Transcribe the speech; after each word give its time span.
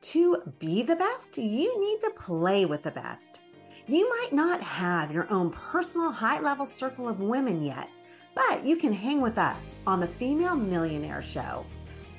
To 0.00 0.36
be 0.60 0.82
the 0.82 0.94
best, 0.94 1.38
you 1.38 1.80
need 1.80 2.00
to 2.02 2.12
play 2.16 2.64
with 2.64 2.84
the 2.84 2.90
best. 2.92 3.40
You 3.88 4.08
might 4.08 4.32
not 4.32 4.62
have 4.62 5.10
your 5.10 5.26
own 5.28 5.50
personal 5.50 6.12
high 6.12 6.38
level 6.40 6.66
circle 6.66 7.08
of 7.08 7.18
women 7.18 7.64
yet, 7.64 7.90
but 8.32 8.64
you 8.64 8.76
can 8.76 8.92
hang 8.92 9.20
with 9.20 9.38
us 9.38 9.74
on 9.88 9.98
the 9.98 10.06
Female 10.06 10.54
Millionaire 10.54 11.20
Show. 11.20 11.66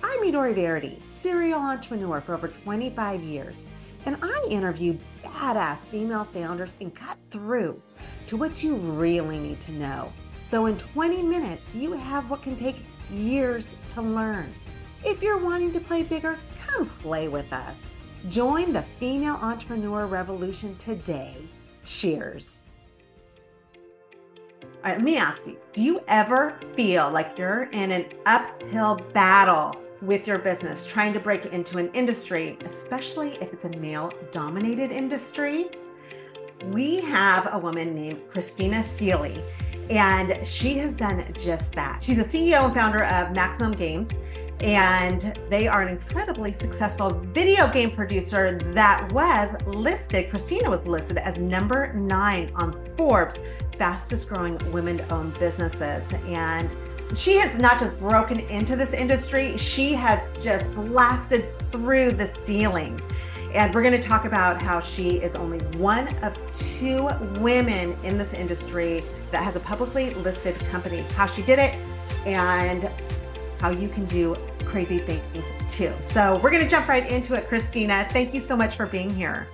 I'm 0.03 0.19
Midori 0.19 0.53
Verity, 0.53 1.01
serial 1.09 1.61
entrepreneur 1.61 2.19
for 2.19 2.35
over 2.35 2.49
25 2.49 3.23
years, 3.23 3.63
and 4.05 4.17
I 4.21 4.45
interview 4.49 4.97
badass 5.23 5.87
female 5.87 6.25
founders 6.33 6.75
and 6.81 6.93
cut 6.93 7.17
through 7.31 7.81
to 8.27 8.35
what 8.35 8.61
you 8.61 8.75
really 8.75 9.39
need 9.39 9.61
to 9.61 9.71
know. 9.71 10.11
So 10.43 10.65
in 10.65 10.77
20 10.77 11.23
minutes, 11.23 11.75
you 11.75 11.93
have 11.93 12.29
what 12.29 12.41
can 12.41 12.57
take 12.57 12.83
years 13.09 13.75
to 13.89 14.01
learn. 14.01 14.53
If 15.03 15.23
you're 15.23 15.37
wanting 15.37 15.71
to 15.73 15.79
play 15.79 16.03
bigger, 16.03 16.37
come 16.65 16.85
play 16.87 17.29
with 17.29 17.51
us. 17.53 17.93
Join 18.27 18.73
the 18.73 18.83
female 18.99 19.35
entrepreneur 19.41 20.05
revolution 20.07 20.75
today. 20.75 21.37
Cheers. 21.85 22.63
All 24.61 24.85
right, 24.85 24.95
let 24.95 25.01
me 25.01 25.17
ask 25.17 25.45
you 25.45 25.57
do 25.73 25.81
you 25.81 26.01
ever 26.07 26.59
feel 26.75 27.09
like 27.11 27.37
you're 27.37 27.69
in 27.71 27.91
an 27.91 28.05
uphill 28.25 28.95
battle 29.13 29.75
with 30.01 30.27
your 30.27 30.39
business 30.39 30.85
trying 30.85 31.13
to 31.13 31.19
break 31.19 31.45
into 31.47 31.77
an 31.77 31.89
industry, 31.93 32.57
especially 32.63 33.31
if 33.41 33.53
it's 33.53 33.65
a 33.65 33.69
male 33.77 34.11
dominated 34.31 34.91
industry? 34.91 35.69
We 36.71 36.99
have 37.01 37.53
a 37.53 37.57
woman 37.57 37.95
named 37.95 38.27
Christina 38.29 38.77
Seelye, 38.79 39.43
and 39.89 40.45
she 40.45 40.77
has 40.79 40.97
done 40.97 41.25
just 41.33 41.73
that. 41.73 42.03
She's 42.03 42.17
the 42.17 42.23
CEO 42.23 42.65
and 42.65 42.75
founder 42.75 43.05
of 43.05 43.31
Maximum 43.31 43.71
Games 43.73 44.17
and 44.61 45.39
they 45.47 45.67
are 45.67 45.81
an 45.81 45.87
incredibly 45.87 46.51
successful 46.51 47.11
video 47.31 47.71
game 47.71 47.91
producer 47.91 48.57
that 48.57 49.11
was 49.11 49.55
listed, 49.65 50.29
Christina 50.29 50.69
was 50.69 50.85
listed 50.85 51.17
as 51.17 51.37
number 51.37 51.93
nine 51.93 52.51
on 52.55 52.77
Forbes 52.97 53.39
fastest 53.77 54.27
growing 54.27 54.57
women 54.71 55.03
owned 55.09 55.33
businesses. 55.39 56.13
And 56.25 56.75
she 57.13 57.37
has 57.37 57.55
not 57.55 57.79
just 57.79 57.97
broken 57.97 58.41
into 58.41 58.75
this 58.75 58.93
industry, 58.93 59.57
she 59.57 59.93
has 59.93 60.29
just 60.43 60.69
blasted 60.73 61.49
through 61.71 62.11
the 62.11 62.27
ceiling. 62.27 63.01
And 63.53 63.73
we're 63.73 63.81
going 63.81 63.99
to 63.99 64.07
talk 64.07 64.25
about 64.25 64.61
how 64.61 64.79
she 64.79 65.17
is 65.17 65.35
only 65.35 65.57
one 65.77 66.07
of 66.17 66.35
two 66.51 67.09
women 67.39 67.97
in 68.03 68.17
this 68.17 68.33
industry 68.33 69.03
that 69.31 69.43
has 69.43 69.55
a 69.55 69.59
publicly 69.61 70.13
listed 70.15 70.59
company, 70.67 71.01
how 71.15 71.25
she 71.25 71.41
did 71.41 71.57
it, 71.57 71.73
and 72.27 72.91
how 73.59 73.69
you 73.69 73.89
can 73.89 74.05
do 74.05 74.35
crazy 74.65 74.99
things 74.99 75.45
too. 75.67 75.93
So 76.01 76.39
we're 76.43 76.51
going 76.51 76.63
to 76.63 76.69
jump 76.69 76.87
right 76.87 77.09
into 77.09 77.33
it, 77.33 77.47
Christina. 77.47 78.07
Thank 78.11 78.33
you 78.33 78.39
so 78.39 78.55
much 78.55 78.75
for 78.75 78.85
being 78.85 79.13
here. 79.13 79.47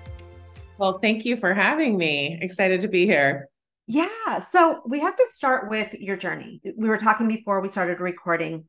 Well, 0.78 1.00
thank 1.00 1.26
you 1.26 1.38
for 1.38 1.54
having 1.54 1.98
me. 1.98 2.38
Excited 2.42 2.82
to 2.82 2.88
be 2.88 3.06
here. 3.06 3.50
Yeah. 3.88 4.40
So 4.40 4.82
we 4.86 5.00
have 5.00 5.16
to 5.16 5.26
start 5.30 5.70
with 5.70 5.94
your 5.94 6.18
journey. 6.18 6.62
We 6.78 6.90
were 6.90 6.98
talking 6.98 7.28
before 7.28 7.62
we 7.62 7.70
started 7.70 8.00
recording. 8.00 8.66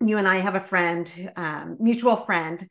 You 0.00 0.18
and 0.18 0.28
I 0.28 0.36
have 0.36 0.54
a 0.54 0.60
friend, 0.60 1.32
um, 1.36 1.76
mutual 1.80 2.16
friend 2.16 2.62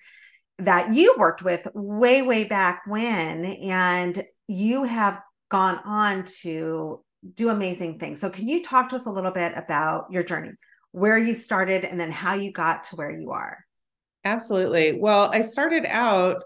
that 0.60 0.94
you 0.94 1.16
worked 1.18 1.42
with 1.42 1.68
way, 1.74 2.22
way 2.22 2.44
back 2.44 2.84
when, 2.86 3.46
and 3.46 4.24
you 4.48 4.84
have 4.84 5.20
gone 5.50 5.80
on 5.84 6.26
to 6.42 7.04
do 7.34 7.50
amazing 7.50 7.98
things. 7.98 8.20
So, 8.20 8.30
can 8.30 8.48
you 8.48 8.62
talk 8.62 8.90
to 8.90 8.98
us 8.98 9.06
a 9.06 9.12
little 9.12 9.32
bit 9.32 9.54
about 9.56 10.08
your 10.12 10.22
journey? 10.22 10.52
Where 10.94 11.18
you 11.18 11.34
started 11.34 11.84
and 11.84 12.00
then 12.00 12.12
how 12.12 12.36
you 12.36 12.52
got 12.52 12.86
to 12.86 12.96
where 12.96 13.12
you 13.12 13.32
are. 13.32 13.66
Absolutely. 14.24 14.98
Well, 14.98 15.30
I 15.34 15.42
started 15.42 15.86
out 15.86 16.44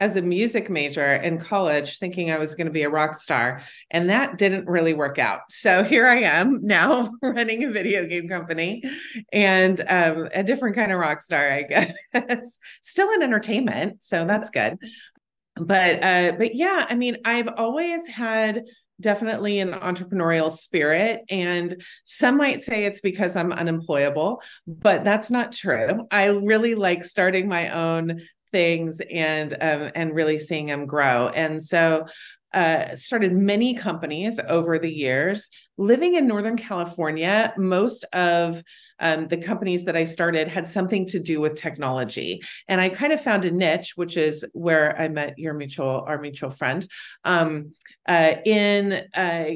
as 0.00 0.14
a 0.14 0.22
music 0.22 0.70
major 0.70 1.14
in 1.16 1.38
college 1.38 1.98
thinking 1.98 2.30
I 2.30 2.38
was 2.38 2.54
going 2.54 2.68
to 2.68 2.72
be 2.72 2.82
a 2.82 2.90
rock 2.90 3.16
star, 3.16 3.62
and 3.90 4.10
that 4.10 4.38
didn't 4.38 4.68
really 4.68 4.94
work 4.94 5.18
out. 5.18 5.40
So 5.50 5.82
here 5.84 6.06
I 6.06 6.20
am 6.20 6.60
now 6.62 7.10
running 7.22 7.64
a 7.64 7.70
video 7.70 8.06
game 8.06 8.28
company 8.28 8.84
and 9.32 9.80
um, 9.88 10.28
a 10.32 10.44
different 10.44 10.76
kind 10.76 10.92
of 10.92 10.98
rock 10.98 11.20
star, 11.20 11.50
I 11.50 11.62
guess. 12.12 12.58
Still 12.82 13.10
in 13.12 13.22
entertainment, 13.22 14.02
so 14.02 14.24
that's 14.24 14.50
good. 14.50 14.78
But 15.56 16.04
uh, 16.04 16.32
but 16.38 16.54
yeah, 16.54 16.86
I 16.88 16.94
mean, 16.94 17.16
I've 17.24 17.48
always 17.56 18.06
had 18.06 18.62
definitely 19.00 19.60
an 19.60 19.72
entrepreneurial 19.72 20.50
spirit. 20.50 21.22
And 21.30 21.82
some 22.04 22.36
might 22.36 22.62
say 22.62 22.84
it's 22.84 23.00
because 23.00 23.36
I'm 23.36 23.52
unemployable, 23.52 24.42
but 24.66 25.04
that's 25.04 25.30
not 25.30 25.52
true. 25.52 26.06
I 26.10 26.26
really 26.26 26.74
like 26.74 27.04
starting 27.04 27.48
my 27.48 27.70
own 27.70 28.22
things 28.50 29.00
and 29.12 29.52
um, 29.60 29.90
and 29.94 30.14
really 30.14 30.38
seeing 30.38 30.66
them 30.66 30.86
grow. 30.86 31.28
And 31.28 31.62
so 31.62 32.06
uh, 32.54 32.96
started 32.96 33.32
many 33.32 33.74
companies 33.74 34.40
over 34.48 34.78
the 34.78 34.90
years. 34.90 35.48
Living 35.78 36.16
in 36.16 36.26
Northern 36.26 36.56
California, 36.56 37.54
most 37.56 38.04
of 38.12 38.62
um, 39.00 39.28
the 39.28 39.36
companies 39.36 39.84
that 39.84 39.96
I 39.96 40.04
started 40.04 40.48
had 40.48 40.68
something 40.68 41.06
to 41.06 41.20
do 41.20 41.40
with 41.40 41.54
technology. 41.54 42.42
And 42.66 42.80
I 42.80 42.88
kind 42.88 43.12
of 43.12 43.20
found 43.20 43.44
a 43.44 43.50
niche, 43.50 43.92
which 43.96 44.16
is 44.16 44.44
where 44.52 45.00
I 45.00 45.08
met 45.08 45.38
your 45.38 45.54
mutual, 45.54 46.04
our 46.06 46.20
mutual 46.20 46.50
friend, 46.50 46.86
um, 47.24 47.72
uh, 48.08 48.36
in 48.44 49.02
uh, 49.14 49.50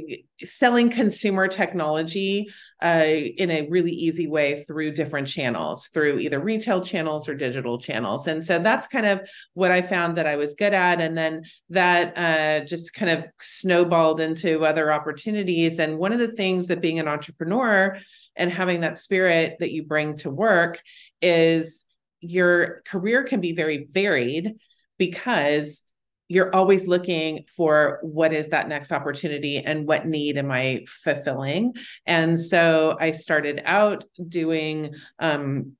selling 0.44 0.90
consumer 0.90 1.48
technology 1.48 2.48
uh, 2.82 3.04
in 3.06 3.50
a 3.50 3.68
really 3.70 3.92
easy 3.92 4.26
way 4.26 4.62
through 4.64 4.92
different 4.92 5.26
channels, 5.26 5.88
through 5.88 6.18
either 6.18 6.38
retail 6.38 6.80
channels 6.82 7.28
or 7.28 7.34
digital 7.34 7.78
channels. 7.78 8.26
And 8.26 8.44
so 8.44 8.58
that's 8.58 8.86
kind 8.86 9.06
of 9.06 9.20
what 9.54 9.70
I 9.70 9.80
found 9.80 10.18
that 10.18 10.26
I 10.26 10.36
was 10.36 10.54
good 10.54 10.74
at. 10.74 11.00
And 11.00 11.16
then 11.16 11.44
that 11.70 12.18
uh, 12.18 12.64
just 12.66 12.92
kind 12.92 13.10
of 13.10 13.24
snowballed 13.40 14.20
into 14.20 14.64
other 14.64 14.92
opportunities. 14.92 15.78
And 15.78 15.98
one 15.98 16.11
of 16.12 16.18
the 16.18 16.28
things 16.28 16.68
that 16.68 16.80
being 16.80 16.98
an 16.98 17.08
entrepreneur 17.08 17.98
and 18.36 18.50
having 18.50 18.80
that 18.80 18.98
spirit 18.98 19.56
that 19.60 19.72
you 19.72 19.84
bring 19.84 20.16
to 20.18 20.30
work 20.30 20.80
is 21.20 21.84
your 22.20 22.82
career 22.86 23.24
can 23.24 23.40
be 23.40 23.52
very 23.52 23.86
varied 23.90 24.54
because 24.98 25.80
you're 26.28 26.54
always 26.54 26.86
looking 26.86 27.44
for 27.56 27.98
what 28.02 28.32
is 28.32 28.48
that 28.48 28.68
next 28.68 28.90
opportunity 28.90 29.58
and 29.58 29.86
what 29.86 30.06
need 30.06 30.38
am 30.38 30.50
I 30.50 30.86
fulfilling. 31.04 31.74
And 32.06 32.40
so 32.40 32.96
I 32.98 33.10
started 33.10 33.60
out 33.66 34.04
doing 34.28 34.94
um, 35.18 35.76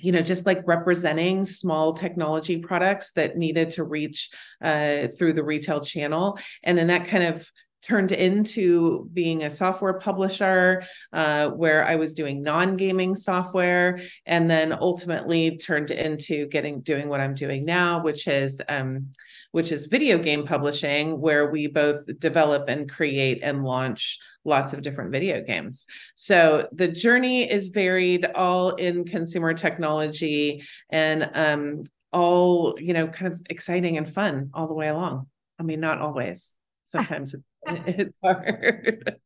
you 0.00 0.12
know 0.12 0.20
just 0.20 0.46
like 0.46 0.60
representing 0.66 1.44
small 1.44 1.92
technology 1.94 2.58
products 2.58 3.12
that 3.12 3.36
needed 3.36 3.70
to 3.70 3.84
reach 3.84 4.30
uh, 4.62 5.08
through 5.18 5.32
the 5.32 5.42
retail 5.42 5.80
channel 5.80 6.38
and 6.62 6.76
then 6.78 6.88
that 6.88 7.06
kind 7.06 7.24
of 7.24 7.50
turned 7.82 8.12
into 8.12 9.08
being 9.12 9.44
a 9.44 9.50
software 9.50 9.98
publisher 9.98 10.82
uh, 11.12 11.48
where 11.50 11.86
i 11.86 11.96
was 11.96 12.14
doing 12.14 12.42
non-gaming 12.42 13.14
software 13.14 14.00
and 14.26 14.50
then 14.50 14.72
ultimately 14.72 15.56
turned 15.58 15.90
into 15.90 16.46
getting 16.46 16.80
doing 16.80 17.08
what 17.08 17.20
i'm 17.20 17.34
doing 17.34 17.64
now 17.64 18.02
which 18.02 18.26
is 18.26 18.60
um, 18.68 19.08
which 19.52 19.72
is 19.72 19.86
video 19.86 20.18
game 20.18 20.46
publishing 20.46 21.20
where 21.20 21.50
we 21.50 21.66
both 21.66 22.04
develop 22.18 22.68
and 22.68 22.90
create 22.90 23.40
and 23.42 23.64
launch 23.64 24.18
lots 24.44 24.72
of 24.72 24.82
different 24.82 25.12
video 25.12 25.42
games. 25.42 25.86
So 26.16 26.68
the 26.72 26.88
journey 26.88 27.50
is 27.50 27.68
varied 27.68 28.24
all 28.24 28.70
in 28.70 29.04
consumer 29.04 29.54
technology 29.54 30.64
and 30.90 31.30
um, 31.34 31.84
all 32.12 32.76
you 32.80 32.94
know 32.94 33.08
kind 33.08 33.32
of 33.32 33.40
exciting 33.50 33.96
and 33.96 34.08
fun 34.08 34.50
all 34.54 34.66
the 34.66 34.74
way 34.74 34.88
along. 34.88 35.26
I 35.58 35.62
mean 35.62 35.80
not 35.80 36.00
always 36.00 36.56
sometimes 36.88 37.34
it's 37.66 38.14
hard. 38.22 39.16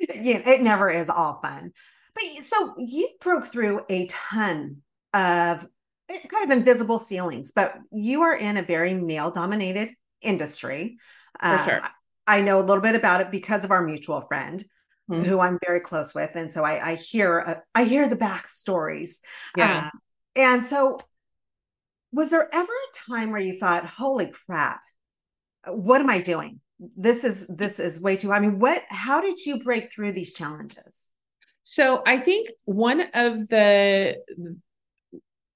yeah, 0.00 0.38
it 0.38 0.60
never 0.60 0.90
is 0.90 1.08
all 1.08 1.40
fun. 1.40 1.72
But 2.14 2.44
so 2.44 2.74
you 2.76 3.08
broke 3.20 3.46
through 3.46 3.82
a 3.88 4.06
ton 4.06 4.78
of 5.14 5.66
eh, 6.10 6.20
kind 6.28 6.50
of 6.50 6.56
invisible 6.56 6.98
ceilings, 6.98 7.52
but 7.52 7.74
you 7.90 8.22
are 8.22 8.36
in 8.36 8.58
a 8.58 8.62
very 8.62 8.92
male 8.92 9.30
dominated 9.30 9.94
industry. 10.20 10.98
For 11.40 11.58
sure. 11.64 11.80
I 12.26 12.42
know 12.42 12.60
a 12.60 12.62
little 12.62 12.82
bit 12.82 12.94
about 12.94 13.22
it 13.22 13.30
because 13.30 13.64
of 13.64 13.70
our 13.70 13.82
mutual 13.82 14.20
friend. 14.20 14.62
Mm-hmm. 15.10 15.24
Who 15.24 15.40
I'm 15.40 15.58
very 15.66 15.80
close 15.80 16.14
with, 16.14 16.36
and 16.36 16.50
so 16.50 16.62
I, 16.62 16.90
I 16.90 16.94
hear 16.94 17.40
uh, 17.40 17.54
I 17.74 17.82
hear 17.82 18.06
the 18.06 18.16
backstories. 18.16 19.18
Yeah. 19.56 19.90
Uh, 19.92 19.98
and 20.36 20.64
so, 20.64 21.00
was 22.12 22.30
there 22.30 22.48
ever 22.54 22.72
a 22.72 23.10
time 23.10 23.32
where 23.32 23.40
you 23.40 23.58
thought, 23.58 23.84
"Holy 23.84 24.28
crap, 24.30 24.80
what 25.66 26.00
am 26.00 26.08
I 26.08 26.20
doing? 26.20 26.60
This 26.96 27.24
is 27.24 27.46
this 27.48 27.78
is 27.78 28.00
way 28.00 28.16
too 28.16 28.32
i 28.32 28.40
mean 28.40 28.58
what 28.58 28.82
how 28.88 29.20
did 29.20 29.44
you 29.44 29.58
break 29.58 29.92
through 29.92 30.12
these 30.12 30.32
challenges? 30.32 31.08
So 31.62 32.02
i 32.06 32.18
think 32.18 32.50
one 32.64 33.02
of 33.14 33.48
the 33.48 34.16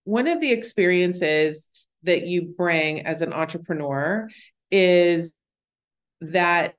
one 0.05 0.28
of 0.28 0.40
the 0.40 0.52
experiences 0.52 1.69
that 2.05 2.26
you 2.26 2.55
bring 2.56 3.06
as 3.06 3.23
an 3.23 3.32
entrepreneur 3.32 4.28
is 4.70 5.34
that 6.20 6.75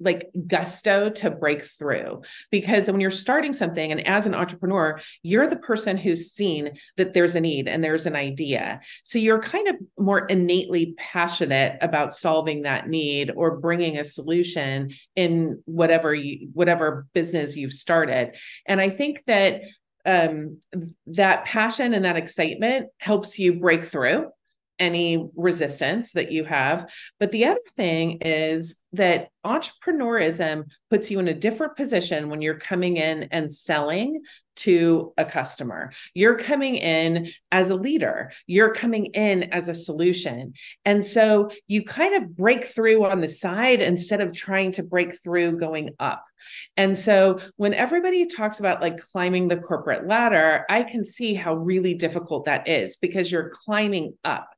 like 0.00 0.30
gusto 0.46 1.10
to 1.10 1.30
break 1.30 1.62
through. 1.62 2.22
Because 2.50 2.90
when 2.90 3.00
you're 3.00 3.10
starting 3.10 3.52
something 3.52 3.92
and 3.92 4.06
as 4.06 4.26
an 4.26 4.34
entrepreneur 4.34 5.00
you're 5.22 5.48
the 5.48 5.56
person 5.56 5.96
who's 5.96 6.32
seen 6.32 6.70
that 6.96 7.12
there's 7.12 7.34
a 7.34 7.40
need 7.40 7.68
and 7.68 7.84
there's 7.84 8.06
an 8.06 8.16
idea. 8.16 8.80
So 9.04 9.18
you're 9.18 9.42
kind 9.42 9.68
of 9.68 9.76
more 9.98 10.26
innately 10.26 10.94
passionate 10.96 11.78
about 11.80 12.16
solving 12.16 12.62
that 12.62 12.88
need 12.88 13.30
or 13.36 13.58
bringing 13.58 13.98
a 13.98 14.04
solution 14.04 14.92
in 15.16 15.62
whatever 15.66 16.14
you 16.14 16.48
whatever 16.52 17.06
business 17.12 17.56
you've 17.56 17.72
started. 17.72 18.36
And 18.66 18.80
i 18.80 18.88
think 18.88 19.22
that 19.26 19.62
um 20.06 20.58
that 21.06 21.44
passion 21.44 21.92
and 21.94 22.04
that 22.04 22.16
excitement 22.16 22.88
helps 22.98 23.38
you 23.38 23.60
break 23.60 23.84
through 23.84 24.30
any 24.80 25.28
resistance 25.36 26.12
that 26.12 26.32
you 26.32 26.44
have. 26.44 26.90
But 27.20 27.30
the 27.30 27.44
other 27.44 27.60
thing 27.76 28.18
is 28.22 28.76
that 28.94 29.28
entrepreneurism 29.46 30.64
puts 30.88 31.10
you 31.10 31.20
in 31.20 31.28
a 31.28 31.34
different 31.34 31.76
position 31.76 32.28
when 32.28 32.42
you're 32.42 32.58
coming 32.58 32.96
in 32.96 33.24
and 33.30 33.52
selling 33.52 34.22
to 34.56 35.12
a 35.16 35.24
customer. 35.24 35.92
You're 36.12 36.38
coming 36.38 36.74
in 36.74 37.30
as 37.52 37.70
a 37.70 37.76
leader, 37.76 38.32
you're 38.46 38.74
coming 38.74 39.06
in 39.06 39.44
as 39.44 39.68
a 39.68 39.74
solution. 39.74 40.54
And 40.84 41.04
so 41.06 41.50
you 41.68 41.84
kind 41.84 42.22
of 42.22 42.36
break 42.36 42.64
through 42.64 43.04
on 43.04 43.20
the 43.20 43.28
side 43.28 43.80
instead 43.80 44.20
of 44.20 44.32
trying 44.32 44.72
to 44.72 44.82
break 44.82 45.22
through 45.22 45.58
going 45.58 45.90
up. 45.98 46.24
And 46.76 46.96
so 46.96 47.40
when 47.56 47.74
everybody 47.74 48.26
talks 48.26 48.60
about 48.60 48.80
like 48.80 48.98
climbing 48.98 49.48
the 49.48 49.56
corporate 49.56 50.06
ladder, 50.06 50.64
I 50.68 50.82
can 50.82 51.04
see 51.04 51.34
how 51.34 51.54
really 51.54 51.94
difficult 51.94 52.44
that 52.46 52.68
is 52.68 52.96
because 52.96 53.30
you're 53.30 53.50
climbing 53.50 54.14
up. 54.24 54.48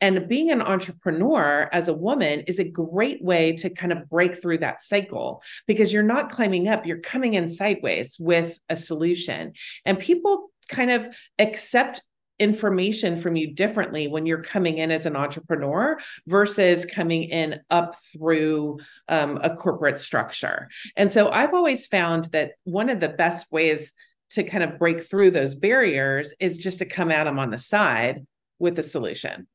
And 0.00 0.28
being 0.28 0.50
an 0.50 0.62
entrepreneur 0.62 1.68
as 1.72 1.86
a 1.86 1.94
woman 1.94 2.40
is 2.48 2.58
a 2.58 2.64
great 2.64 3.22
way 3.22 3.52
to 3.52 3.70
kind 3.70 3.92
of 3.92 4.10
break 4.10 4.42
through 4.42 4.58
that 4.58 4.82
cycle 4.82 5.42
because 5.68 5.92
you're 5.92 6.02
not 6.02 6.32
climbing 6.32 6.66
up, 6.66 6.84
you're 6.84 6.98
coming 6.98 7.34
in 7.34 7.48
sideways 7.48 8.16
with 8.18 8.58
a 8.68 8.74
solution. 8.74 9.52
And 9.84 9.98
people 9.98 10.50
kind 10.68 10.90
of 10.90 11.06
accept 11.38 12.02
information 12.42 13.16
from 13.16 13.36
you 13.36 13.54
differently 13.54 14.08
when 14.08 14.26
you're 14.26 14.42
coming 14.42 14.78
in 14.78 14.90
as 14.90 15.06
an 15.06 15.14
entrepreneur 15.14 15.98
versus 16.26 16.84
coming 16.84 17.22
in 17.22 17.60
up 17.70 17.94
through 18.12 18.80
um, 19.08 19.38
a 19.42 19.54
corporate 19.54 19.98
structure. 19.98 20.68
And 20.96 21.10
so 21.10 21.30
I've 21.30 21.54
always 21.54 21.86
found 21.86 22.26
that 22.32 22.52
one 22.64 22.90
of 22.90 22.98
the 22.98 23.08
best 23.08 23.46
ways 23.52 23.92
to 24.30 24.42
kind 24.42 24.64
of 24.64 24.78
break 24.78 25.04
through 25.04 25.30
those 25.30 25.54
barriers 25.54 26.32
is 26.40 26.58
just 26.58 26.80
to 26.80 26.86
come 26.86 27.10
at 27.10 27.24
them 27.24 27.38
on 27.38 27.50
the 27.50 27.58
side 27.58 28.26
with 28.58 28.78
a 28.78 28.82
solution. 28.82 29.46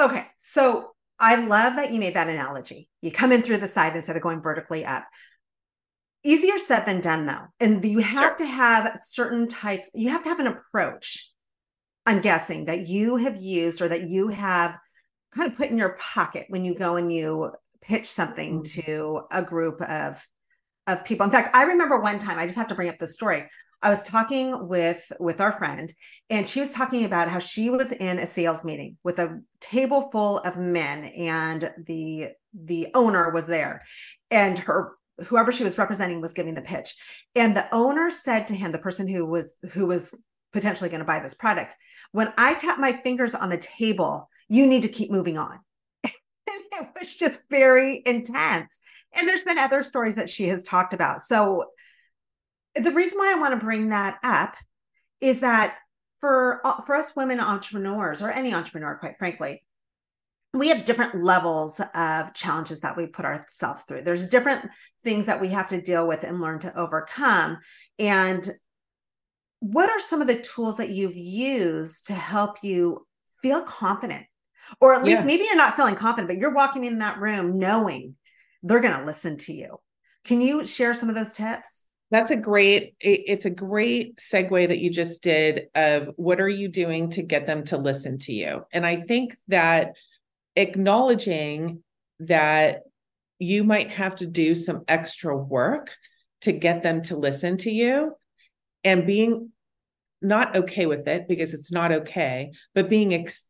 Okay. 0.00 0.26
So 0.38 0.90
I 1.20 1.36
love 1.36 1.76
that 1.76 1.92
you 1.92 2.00
made 2.00 2.14
that 2.14 2.28
analogy. 2.28 2.88
You 3.00 3.12
come 3.12 3.32
in 3.32 3.42
through 3.42 3.58
the 3.58 3.68
side 3.68 3.94
instead 3.94 4.16
of 4.16 4.22
going 4.22 4.42
vertically 4.42 4.84
up. 4.84 5.04
Easier 6.24 6.56
said 6.56 6.86
than 6.86 7.02
done, 7.02 7.26
though. 7.26 7.46
And 7.60 7.84
you 7.84 7.98
have 7.98 8.30
sure. 8.30 8.34
to 8.38 8.46
have 8.46 8.98
certain 9.04 9.46
types, 9.46 9.90
you 9.94 10.08
have 10.08 10.22
to 10.22 10.30
have 10.30 10.40
an 10.40 10.46
approach, 10.46 11.30
I'm 12.06 12.20
guessing, 12.20 12.66
that 12.66 12.86
you 12.86 13.16
have 13.16 13.36
used 13.36 13.80
or 13.80 13.88
that 13.88 14.08
you 14.08 14.28
have 14.28 14.78
kind 15.34 15.50
of 15.50 15.56
put 15.56 15.70
in 15.70 15.78
your 15.78 15.96
pocket 15.98 16.46
when 16.48 16.64
you 16.64 16.74
go 16.74 16.96
and 16.96 17.12
you 17.12 17.52
pitch 17.80 18.06
something 18.06 18.62
mm-hmm. 18.62 18.82
to 18.82 19.22
a 19.30 19.42
group 19.42 19.80
of 19.82 20.26
of 20.86 21.04
people. 21.04 21.24
In 21.24 21.32
fact, 21.32 21.56
I 21.56 21.62
remember 21.62 21.98
one 21.98 22.18
time, 22.18 22.38
I 22.38 22.44
just 22.44 22.58
have 22.58 22.68
to 22.68 22.74
bring 22.74 22.90
up 22.90 22.98
this 22.98 23.14
story. 23.14 23.46
I 23.84 23.90
was 23.90 24.04
talking 24.04 24.68
with 24.68 25.12
with 25.20 25.42
our 25.42 25.52
friend 25.52 25.92
and 26.30 26.48
she 26.48 26.60
was 26.60 26.72
talking 26.72 27.04
about 27.04 27.28
how 27.28 27.38
she 27.38 27.68
was 27.68 27.92
in 27.92 28.18
a 28.18 28.26
sales 28.26 28.64
meeting 28.64 28.96
with 29.04 29.18
a 29.18 29.42
table 29.60 30.08
full 30.10 30.38
of 30.38 30.56
men 30.56 31.04
and 31.04 31.70
the 31.86 32.28
the 32.54 32.88
owner 32.94 33.30
was 33.30 33.46
there 33.46 33.82
and 34.30 34.58
her 34.58 34.92
whoever 35.26 35.52
she 35.52 35.64
was 35.64 35.76
representing 35.76 36.22
was 36.22 36.32
giving 36.32 36.54
the 36.54 36.62
pitch 36.62 36.94
and 37.36 37.54
the 37.54 37.68
owner 37.74 38.10
said 38.10 38.46
to 38.46 38.54
him 38.54 38.72
the 38.72 38.78
person 38.78 39.06
who 39.06 39.26
was 39.26 39.54
who 39.72 39.84
was 39.84 40.18
potentially 40.54 40.88
going 40.88 41.00
to 41.00 41.04
buy 41.04 41.20
this 41.20 41.34
product 41.34 41.74
when 42.12 42.32
i 42.38 42.54
tap 42.54 42.78
my 42.78 42.92
fingers 42.92 43.34
on 43.34 43.50
the 43.50 43.58
table 43.58 44.30
you 44.48 44.66
need 44.66 44.82
to 44.82 44.88
keep 44.88 45.10
moving 45.10 45.36
on 45.36 45.58
it 46.04 46.88
was 46.98 47.14
just 47.14 47.42
very 47.50 48.02
intense 48.06 48.80
and 49.12 49.28
there's 49.28 49.44
been 49.44 49.58
other 49.58 49.82
stories 49.82 50.14
that 50.14 50.30
she 50.30 50.48
has 50.48 50.64
talked 50.64 50.94
about 50.94 51.20
so 51.20 51.66
the 52.74 52.92
reason 52.92 53.18
why 53.18 53.32
I 53.32 53.38
want 53.38 53.58
to 53.58 53.64
bring 53.64 53.90
that 53.90 54.18
up 54.22 54.56
is 55.20 55.40
that 55.40 55.76
for 56.20 56.60
uh, 56.66 56.80
for 56.82 56.96
us 56.96 57.14
women 57.14 57.40
entrepreneurs 57.40 58.22
or 58.22 58.30
any 58.30 58.54
entrepreneur, 58.54 58.96
quite 58.96 59.18
frankly, 59.18 59.62
we 60.52 60.68
have 60.68 60.84
different 60.84 61.22
levels 61.22 61.80
of 61.94 62.32
challenges 62.34 62.80
that 62.80 62.96
we 62.96 63.06
put 63.06 63.24
ourselves 63.24 63.84
through. 63.84 64.02
There's 64.02 64.26
different 64.26 64.68
things 65.02 65.26
that 65.26 65.40
we 65.40 65.48
have 65.48 65.68
to 65.68 65.80
deal 65.80 66.06
with 66.06 66.24
and 66.24 66.40
learn 66.40 66.60
to 66.60 66.78
overcome. 66.78 67.58
And 67.98 68.48
what 69.64 69.88
are 69.88 69.98
some 69.98 70.20
of 70.20 70.28
the 70.28 70.40
tools 70.40 70.76
that 70.76 70.90
you've 70.90 71.16
used 71.16 72.08
to 72.08 72.12
help 72.12 72.62
you 72.62 73.06
feel 73.40 73.62
confident? 73.62 74.26
Or 74.78 74.94
at 74.94 75.04
least 75.04 75.20
yeah. 75.20 75.26
maybe 75.26 75.44
you're 75.44 75.56
not 75.56 75.74
feeling 75.74 75.94
confident, 75.94 76.28
but 76.28 76.36
you're 76.36 76.54
walking 76.54 76.84
in 76.84 76.98
that 76.98 77.18
room 77.18 77.58
knowing 77.58 78.16
they're 78.62 78.80
going 78.80 78.98
to 78.98 79.06
listen 79.06 79.38
to 79.38 79.54
you. 79.54 79.78
Can 80.24 80.42
you 80.42 80.66
share 80.66 80.92
some 80.92 81.08
of 81.08 81.14
those 81.14 81.34
tips? 81.34 81.86
That's 82.10 82.30
a 82.30 82.36
great, 82.36 82.94
it's 83.00 83.46
a 83.46 83.50
great 83.50 84.18
segue 84.18 84.68
that 84.68 84.80
you 84.80 84.90
just 84.90 85.22
did 85.22 85.68
of 85.74 86.10
what 86.16 86.40
are 86.40 86.48
you 86.48 86.68
doing 86.68 87.08
to 87.10 87.22
get 87.22 87.46
them 87.46 87.64
to 87.66 87.78
listen 87.78 88.18
to 88.20 88.34
you? 88.34 88.64
And 88.70 88.84
I 88.84 88.96
think 88.96 89.34
that 89.48 89.92
acknowledging 90.56 91.82
that 92.20 92.82
you 93.38 93.64
might 93.64 93.90
have 93.92 94.16
to 94.16 94.26
do 94.26 94.54
some 94.54 94.84
extra 94.88 95.34
work 95.34 95.90
to 96.42 96.52
get 96.52 96.82
them 96.82 97.02
to 97.04 97.16
listen 97.16 97.56
to 97.58 97.70
you 97.70 98.14
and 98.84 99.06
being 99.06 99.50
not 100.24 100.56
okay 100.56 100.86
with 100.86 101.06
it 101.06 101.28
because 101.28 101.54
it's 101.54 101.70
not 101.70 101.92
okay, 101.92 102.52
but 102.74 102.88
being 102.88 103.14
ex- 103.14 103.44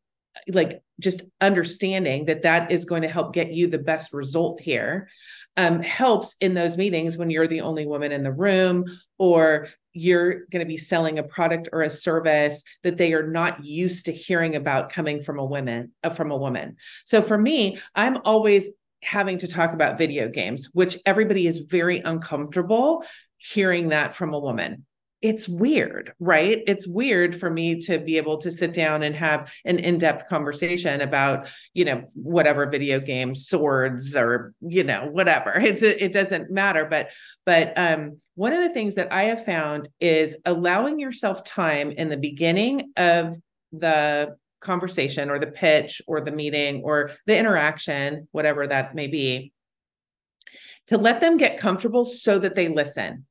like 0.48 0.82
just 1.00 1.22
understanding 1.40 2.26
that 2.26 2.42
that 2.42 2.70
is 2.70 2.84
going 2.84 3.02
to 3.02 3.08
help 3.08 3.32
get 3.32 3.52
you 3.52 3.68
the 3.68 3.78
best 3.78 4.12
result 4.12 4.60
here 4.60 5.08
um, 5.56 5.80
helps 5.80 6.34
in 6.40 6.54
those 6.54 6.76
meetings 6.76 7.16
when 7.16 7.30
you're 7.30 7.48
the 7.48 7.60
only 7.60 7.86
woman 7.86 8.12
in 8.12 8.22
the 8.22 8.32
room 8.32 8.84
or 9.18 9.68
you're 9.92 10.46
going 10.50 10.60
to 10.60 10.66
be 10.66 10.76
selling 10.76 11.18
a 11.18 11.22
product 11.22 11.68
or 11.72 11.82
a 11.82 11.90
service 11.90 12.62
that 12.82 12.96
they 12.96 13.12
are 13.12 13.28
not 13.28 13.64
used 13.64 14.06
to 14.06 14.12
hearing 14.12 14.56
about 14.56 14.90
coming 14.90 15.22
from 15.22 15.38
a 15.38 15.44
woman 15.44 15.92
uh, 16.02 16.10
from 16.10 16.32
a 16.32 16.36
woman. 16.36 16.76
So 17.04 17.22
for 17.22 17.38
me 17.38 17.78
i'm 17.94 18.18
always 18.24 18.68
having 19.02 19.38
to 19.38 19.46
talk 19.46 19.72
about 19.72 19.98
video 19.98 20.28
games 20.28 20.70
which 20.72 20.98
everybody 21.06 21.46
is 21.46 21.58
very 21.58 22.00
uncomfortable 22.00 23.04
hearing 23.36 23.88
that 23.90 24.14
from 24.14 24.32
a 24.32 24.38
woman 24.38 24.84
it's 25.24 25.48
weird, 25.48 26.12
right? 26.20 26.62
It's 26.66 26.86
weird 26.86 27.34
for 27.34 27.48
me 27.48 27.80
to 27.80 27.98
be 27.98 28.18
able 28.18 28.36
to 28.42 28.52
sit 28.52 28.74
down 28.74 29.02
and 29.02 29.16
have 29.16 29.50
an 29.64 29.78
in-depth 29.78 30.28
conversation 30.28 31.00
about, 31.00 31.48
you 31.72 31.86
know, 31.86 32.04
whatever 32.12 32.66
video 32.66 33.00
game, 33.00 33.34
swords 33.34 34.14
or, 34.14 34.52
you 34.60 34.84
know, 34.84 35.08
whatever. 35.10 35.52
It's 35.64 35.82
it 35.82 36.12
doesn't 36.12 36.50
matter, 36.50 36.84
but 36.84 37.08
but 37.46 37.72
um 37.76 38.18
one 38.34 38.52
of 38.52 38.62
the 38.62 38.68
things 38.68 38.96
that 38.96 39.10
I 39.12 39.22
have 39.24 39.46
found 39.46 39.88
is 39.98 40.36
allowing 40.44 41.00
yourself 41.00 41.42
time 41.42 41.90
in 41.90 42.10
the 42.10 42.18
beginning 42.18 42.92
of 42.98 43.34
the 43.72 44.36
conversation 44.60 45.30
or 45.30 45.38
the 45.38 45.46
pitch 45.46 46.02
or 46.06 46.20
the 46.20 46.32
meeting 46.32 46.82
or 46.84 47.12
the 47.24 47.38
interaction, 47.38 48.28
whatever 48.32 48.66
that 48.66 48.94
may 48.94 49.06
be, 49.06 49.54
to 50.88 50.98
let 50.98 51.22
them 51.22 51.38
get 51.38 51.56
comfortable 51.56 52.04
so 52.04 52.38
that 52.38 52.54
they 52.54 52.68
listen 52.68 53.24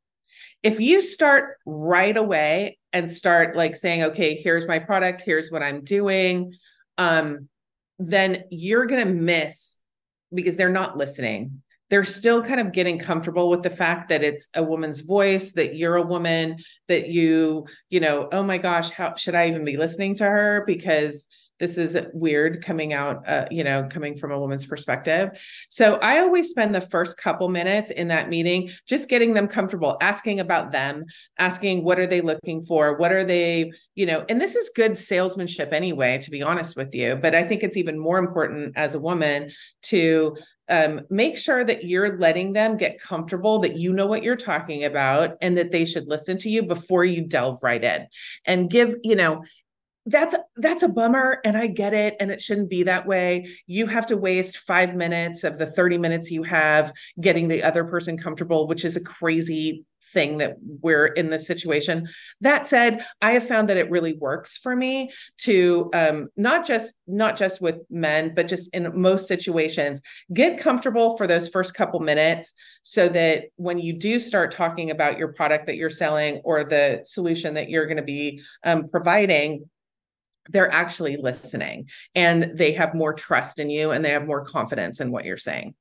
if 0.63 0.79
you 0.79 1.01
start 1.01 1.57
right 1.65 2.17
away 2.17 2.77
and 2.91 3.11
start 3.11 3.55
like 3.55 3.75
saying 3.75 4.03
okay 4.03 4.35
here's 4.35 4.67
my 4.67 4.79
product 4.79 5.21
here's 5.21 5.51
what 5.51 5.61
i'm 5.61 5.83
doing 5.83 6.53
um 6.97 7.47
then 7.99 8.43
you're 8.49 8.85
going 8.85 9.05
to 9.05 9.13
miss 9.13 9.77
because 10.33 10.55
they're 10.55 10.69
not 10.69 10.97
listening. 10.97 11.61
They're 11.89 12.03
still 12.03 12.43
kind 12.43 12.59
of 12.59 12.71
getting 12.71 12.97
comfortable 12.97 13.49
with 13.49 13.61
the 13.61 13.69
fact 13.69 14.09
that 14.09 14.23
it's 14.23 14.47
a 14.55 14.63
woman's 14.63 15.01
voice 15.01 15.51
that 15.53 15.75
you're 15.75 15.95
a 15.95 16.01
woman 16.01 16.57
that 16.87 17.09
you 17.09 17.67
you 17.89 17.99
know 17.99 18.29
oh 18.31 18.41
my 18.41 18.57
gosh 18.57 18.89
how 18.89 19.15
should 19.15 19.35
i 19.35 19.47
even 19.47 19.63
be 19.63 19.77
listening 19.77 20.15
to 20.15 20.23
her? 20.23 20.63
because 20.65 21.27
this 21.59 21.77
is 21.77 21.97
weird 22.13 22.63
coming 22.63 22.93
out 22.93 23.27
uh, 23.27 23.45
you 23.51 23.63
know 23.63 23.87
coming 23.89 24.17
from 24.17 24.31
a 24.31 24.39
woman's 24.39 24.65
perspective. 24.65 25.29
So 25.69 25.95
i 25.95 26.19
always 26.19 26.49
spend 26.49 26.73
the 26.73 26.81
first 26.81 27.17
couple 27.17 27.49
minutes 27.49 27.91
in 27.91 28.07
that 28.09 28.29
meeting 28.29 28.71
just 28.87 29.09
getting 29.09 29.33
them 29.33 29.47
comfortable 29.47 29.97
asking 30.01 30.39
about 30.39 30.71
them 30.71 31.05
asking 31.37 31.83
what 31.83 31.99
are 31.99 32.07
they 32.07 32.21
looking 32.21 32.63
for 32.63 32.97
what 32.97 33.11
are 33.11 33.23
they 33.23 33.71
you 33.95 34.05
know 34.05 34.25
and 34.29 34.39
this 34.39 34.55
is 34.55 34.71
good 34.75 34.97
salesmanship 34.97 35.71
anyway 35.71 36.17
to 36.19 36.31
be 36.31 36.43
honest 36.43 36.75
with 36.75 36.93
you 36.93 37.15
but 37.15 37.35
i 37.35 37.43
think 37.43 37.63
it's 37.63 37.77
even 37.77 37.97
more 37.97 38.17
important 38.17 38.75
as 38.75 38.95
a 38.95 38.99
woman 38.99 39.49
to 39.81 40.35
um, 40.69 41.01
make 41.09 41.37
sure 41.37 41.65
that 41.65 41.83
you're 41.83 42.17
letting 42.17 42.53
them 42.53 42.77
get 42.77 42.99
comfortable 42.99 43.59
that 43.59 43.75
you 43.75 43.91
know 43.91 44.05
what 44.05 44.23
you're 44.23 44.37
talking 44.37 44.85
about 44.85 45.35
and 45.41 45.57
that 45.57 45.71
they 45.71 45.83
should 45.83 46.07
listen 46.07 46.37
to 46.37 46.49
you 46.49 46.63
before 46.63 47.03
you 47.03 47.27
delve 47.27 47.59
right 47.61 47.83
in 47.83 48.07
and 48.45 48.69
give 48.69 48.95
you 49.03 49.15
know 49.15 49.43
that's 50.05 50.35
that's 50.57 50.83
a 50.83 50.89
bummer 50.89 51.39
and 51.45 51.57
i 51.57 51.65
get 51.65 51.93
it 51.93 52.15
and 52.19 52.29
it 52.29 52.41
shouldn't 52.41 52.69
be 52.69 52.83
that 52.83 53.07
way 53.07 53.47
you 53.67 53.87
have 53.87 54.05
to 54.05 54.17
waste 54.17 54.57
5 54.57 54.95
minutes 54.95 55.43
of 55.43 55.57
the 55.57 55.65
30 55.67 55.97
minutes 55.97 56.29
you 56.29 56.43
have 56.43 56.91
getting 57.21 57.47
the 57.47 57.63
other 57.63 57.85
person 57.85 58.17
comfortable 58.17 58.67
which 58.67 58.83
is 58.83 58.97
a 58.97 59.01
crazy 59.01 59.85
thing 60.13 60.37
that 60.37 60.55
we're 60.81 61.07
in 61.07 61.29
this 61.29 61.45
situation. 61.47 62.07
That 62.41 62.65
said, 62.65 63.05
I 63.21 63.31
have 63.31 63.47
found 63.47 63.67
that 63.67 63.77
it 63.77 63.89
really 63.89 64.13
works 64.13 64.57
for 64.57 64.75
me 64.75 65.11
to 65.39 65.89
um, 65.93 66.29
not 66.37 66.65
just 66.65 66.93
not 67.07 67.35
just 67.35 67.59
with 67.59 67.79
men, 67.89 68.33
but 68.35 68.47
just 68.47 68.69
in 68.73 68.89
most 68.99 69.27
situations, 69.27 70.01
get 70.33 70.59
comfortable 70.59 71.17
for 71.17 71.27
those 71.27 71.49
first 71.49 71.73
couple 71.73 71.99
minutes, 71.99 72.53
so 72.83 73.09
that 73.09 73.45
when 73.55 73.79
you 73.79 73.93
do 73.93 74.19
start 74.19 74.51
talking 74.51 74.91
about 74.91 75.17
your 75.17 75.33
product 75.33 75.65
that 75.65 75.75
you're 75.75 75.89
selling 75.89 76.37
or 76.43 76.63
the 76.63 77.01
solution 77.05 77.55
that 77.55 77.69
you're 77.69 77.87
going 77.87 77.97
to 77.97 78.03
be 78.03 78.41
um, 78.63 78.87
providing 78.89 79.67
they're 80.49 80.71
actually 80.71 81.17
listening 81.17 81.89
and 82.15 82.51
they 82.55 82.73
have 82.73 82.93
more 82.93 83.13
trust 83.13 83.59
in 83.59 83.69
you 83.69 83.91
and 83.91 84.03
they 84.03 84.11
have 84.11 84.25
more 84.25 84.43
confidence 84.43 84.99
in 84.99 85.11
what 85.11 85.25
you're 85.25 85.37
saying. 85.37 85.75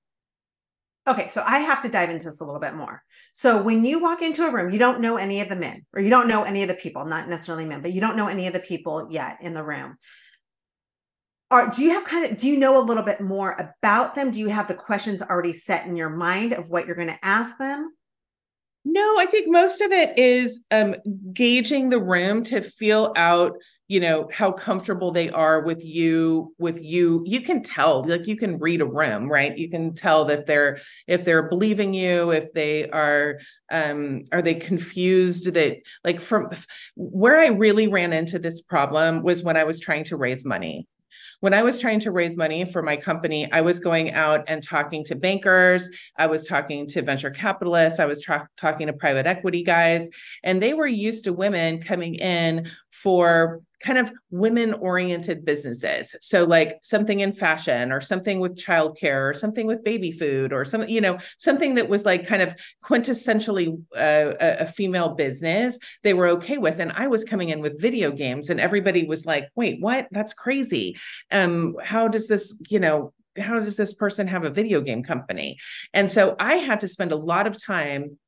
Okay, 1.07 1.29
so 1.29 1.43
I 1.45 1.59
have 1.59 1.83
to 1.83 1.89
dive 1.89 2.11
into 2.11 2.27
this 2.27 2.41
a 2.41 2.45
little 2.45 2.61
bit 2.61 2.75
more. 2.75 3.03
So 3.33 3.61
when 3.61 3.85
you 3.85 4.01
walk 4.01 4.23
into 4.23 4.47
a 4.47 4.53
room, 4.53 4.73
you 4.73 4.79
don't 4.79 5.01
know 5.01 5.17
any 5.17 5.41
of 5.41 5.49
the 5.49 5.57
men, 5.57 5.85
or 5.93 6.01
you 6.01 6.11
don't 6.11 6.29
know 6.29 6.45
any 6.45 6.63
of 6.63 6.69
the 6.69 6.75
people, 6.75 7.05
not 7.05 7.29
necessarily 7.29 7.65
men, 7.65 7.83
but 7.83 7.93
you 7.93 8.01
don't 8.01 8.17
know 8.17 8.29
any 8.29 8.47
of 8.47 8.53
the 8.53 8.61
people 8.61 9.09
yet 9.11 9.39
in 9.41 9.53
the 9.53 9.65
room. 9.65 9.97
Are, 11.51 11.69
do 11.69 11.83
you 11.83 11.91
have 11.91 12.05
kind 12.05 12.25
of 12.25 12.37
do 12.39 12.49
you 12.49 12.57
know 12.57 12.81
a 12.81 12.87
little 12.87 13.03
bit 13.03 13.21
more 13.21 13.53
about 13.59 14.15
them? 14.15 14.31
Do 14.31 14.39
you 14.39 14.49
have 14.49 14.69
the 14.69 14.75
questions 14.75 15.23
already 15.23 15.53
set 15.53 15.87
in 15.87 15.97
your 15.97 16.09
mind 16.09 16.53
of 16.53 16.71
what 16.71 16.87
you're 16.87 16.97
going 16.97 17.09
to 17.09 17.25
ask 17.25 17.59
them? 17.59 17.93
No, 18.85 19.17
I 19.19 19.27
think 19.27 19.47
most 19.49 19.81
of 19.81 19.93
it 19.93 20.19
is 20.19 20.61
um, 20.71 20.97
gauging 21.33 21.89
the 21.91 22.01
room 22.01 22.43
to 22.45 22.61
feel 22.61 23.13
out 23.17 23.57
you 23.89 24.01
know 24.01 24.27
how 24.33 24.51
comfortable 24.51 25.13
they 25.13 25.29
are 25.29 25.61
with 25.61 25.85
you 25.85 26.55
with 26.59 26.81
you. 26.81 27.23
You 27.27 27.43
can 27.43 27.63
tell 27.63 28.03
like 28.05 28.27
you 28.27 28.37
can 28.37 28.59
read 28.59 28.81
a 28.81 28.87
room 28.87 29.29
right? 29.31 29.57
You 29.57 29.69
can 29.69 29.95
tell 29.95 30.25
that 30.27 30.47
they're 30.47 30.79
if 31.07 31.27
they're 31.27 31.49
believing 31.49 31.93
you 31.93 32.31
if 32.31 32.53
they 32.55 32.89
are 32.89 33.39
um 33.71 34.23
are 34.33 34.41
they 34.41 34.55
confused 34.55 35.53
that 35.53 35.77
like 36.05 36.21
from 36.21 36.49
where 36.97 37.39
i 37.41 37.49
really 37.49 37.89
ran 37.89 38.13
into 38.13 38.39
this 38.39 38.61
problem 38.63 39.23
was 39.23 39.43
when 39.43 39.57
i 39.57 39.65
was 39.65 39.81
trying 39.81 40.05
to 40.05 40.17
raise 40.17 40.45
money 40.45 40.87
when 41.43 41.55
I 41.55 41.65
was 41.65 41.81
trying 41.81 41.99
to 42.01 42.13
raise 42.13 42.37
money 42.37 42.65
for 42.65 42.83
my 42.83 42.97
company, 42.97 43.51
I 43.51 43.63
was 43.63 43.81
going 43.81 44.13
out 44.13 44.45
and 44.47 44.63
talking 44.63 45.05
to 45.07 45.17
bankers, 45.17 45.91
I 46.17 46.29
was 46.29 46.47
talking 46.47 46.87
to 46.91 47.03
venture 47.03 47.33
capitalists, 47.33 47.99
I 47.99 48.05
was 48.05 48.23
tra- 48.23 48.49
talking 48.57 48.87
to 48.87 48.93
private 48.93 49.27
equity 49.27 49.65
guys, 49.65 50.09
and 50.45 50.63
they 50.63 50.73
were 50.73 50.87
used 50.87 51.25
to 51.25 51.33
women 51.33 51.83
coming 51.83 52.15
in 52.15 52.71
for 52.91 53.61
kind 53.83 53.99
of 53.99 54.13
women 54.31 54.73
oriented 54.75 55.45
businesses. 55.45 56.15
So 56.21 56.45
like 56.45 56.79
something 56.83 57.21
in 57.21 57.33
fashion 57.33 57.93
or 57.93 58.01
something 58.01 58.41
with 58.41 58.57
childcare 58.57 59.29
or 59.29 59.35
something 59.35 59.67
with 59.67 59.85
baby 59.85 60.13
food 60.13 60.53
or 60.53 60.65
some, 60.65 60.89
you 60.89 61.01
know, 61.01 61.19
something 61.37 61.75
that 61.75 61.89
was 61.89 62.05
like 62.05 62.27
kind 62.27 62.43
of 62.43 62.55
quintessentially 62.83 63.83
uh, 63.97 64.35
a, 64.41 64.67
female 64.73 65.15
business 65.15 65.79
they 66.03 66.15
were 66.15 66.29
okay 66.29 66.57
with. 66.57 66.79
And 66.79 66.93
I 66.93 67.09
was 67.09 67.25
coming 67.25 67.51
in 67.51 67.61
with 67.61 67.81
video 67.81 68.11
games 68.13 68.49
and 68.49 68.61
everybody 68.61 69.07
was 69.07 69.27
like, 69.27 69.49
wait, 69.55 69.81
what? 69.81 70.07
That's 70.11 70.33
crazy. 70.33 70.97
Um, 71.31 71.77
how 71.83 72.09
does 72.09 72.29
this, 72.29 72.55
you 72.69 72.79
know, 72.79 73.13
how 73.39 73.59
does 73.61 73.77
this 73.77 73.95
person 73.95 74.27
have 74.29 74.45
a 74.45 74.51
video 74.51 74.81
game 74.81 75.03
company? 75.03 75.59
And 75.93 76.11
so 76.11 76.37
I 76.39 76.57
had 76.57 76.81
to 76.81 76.89
spend 76.89 77.13
a 77.13 77.17
lot 77.17 77.47
of 77.47 77.63
time 77.63 78.19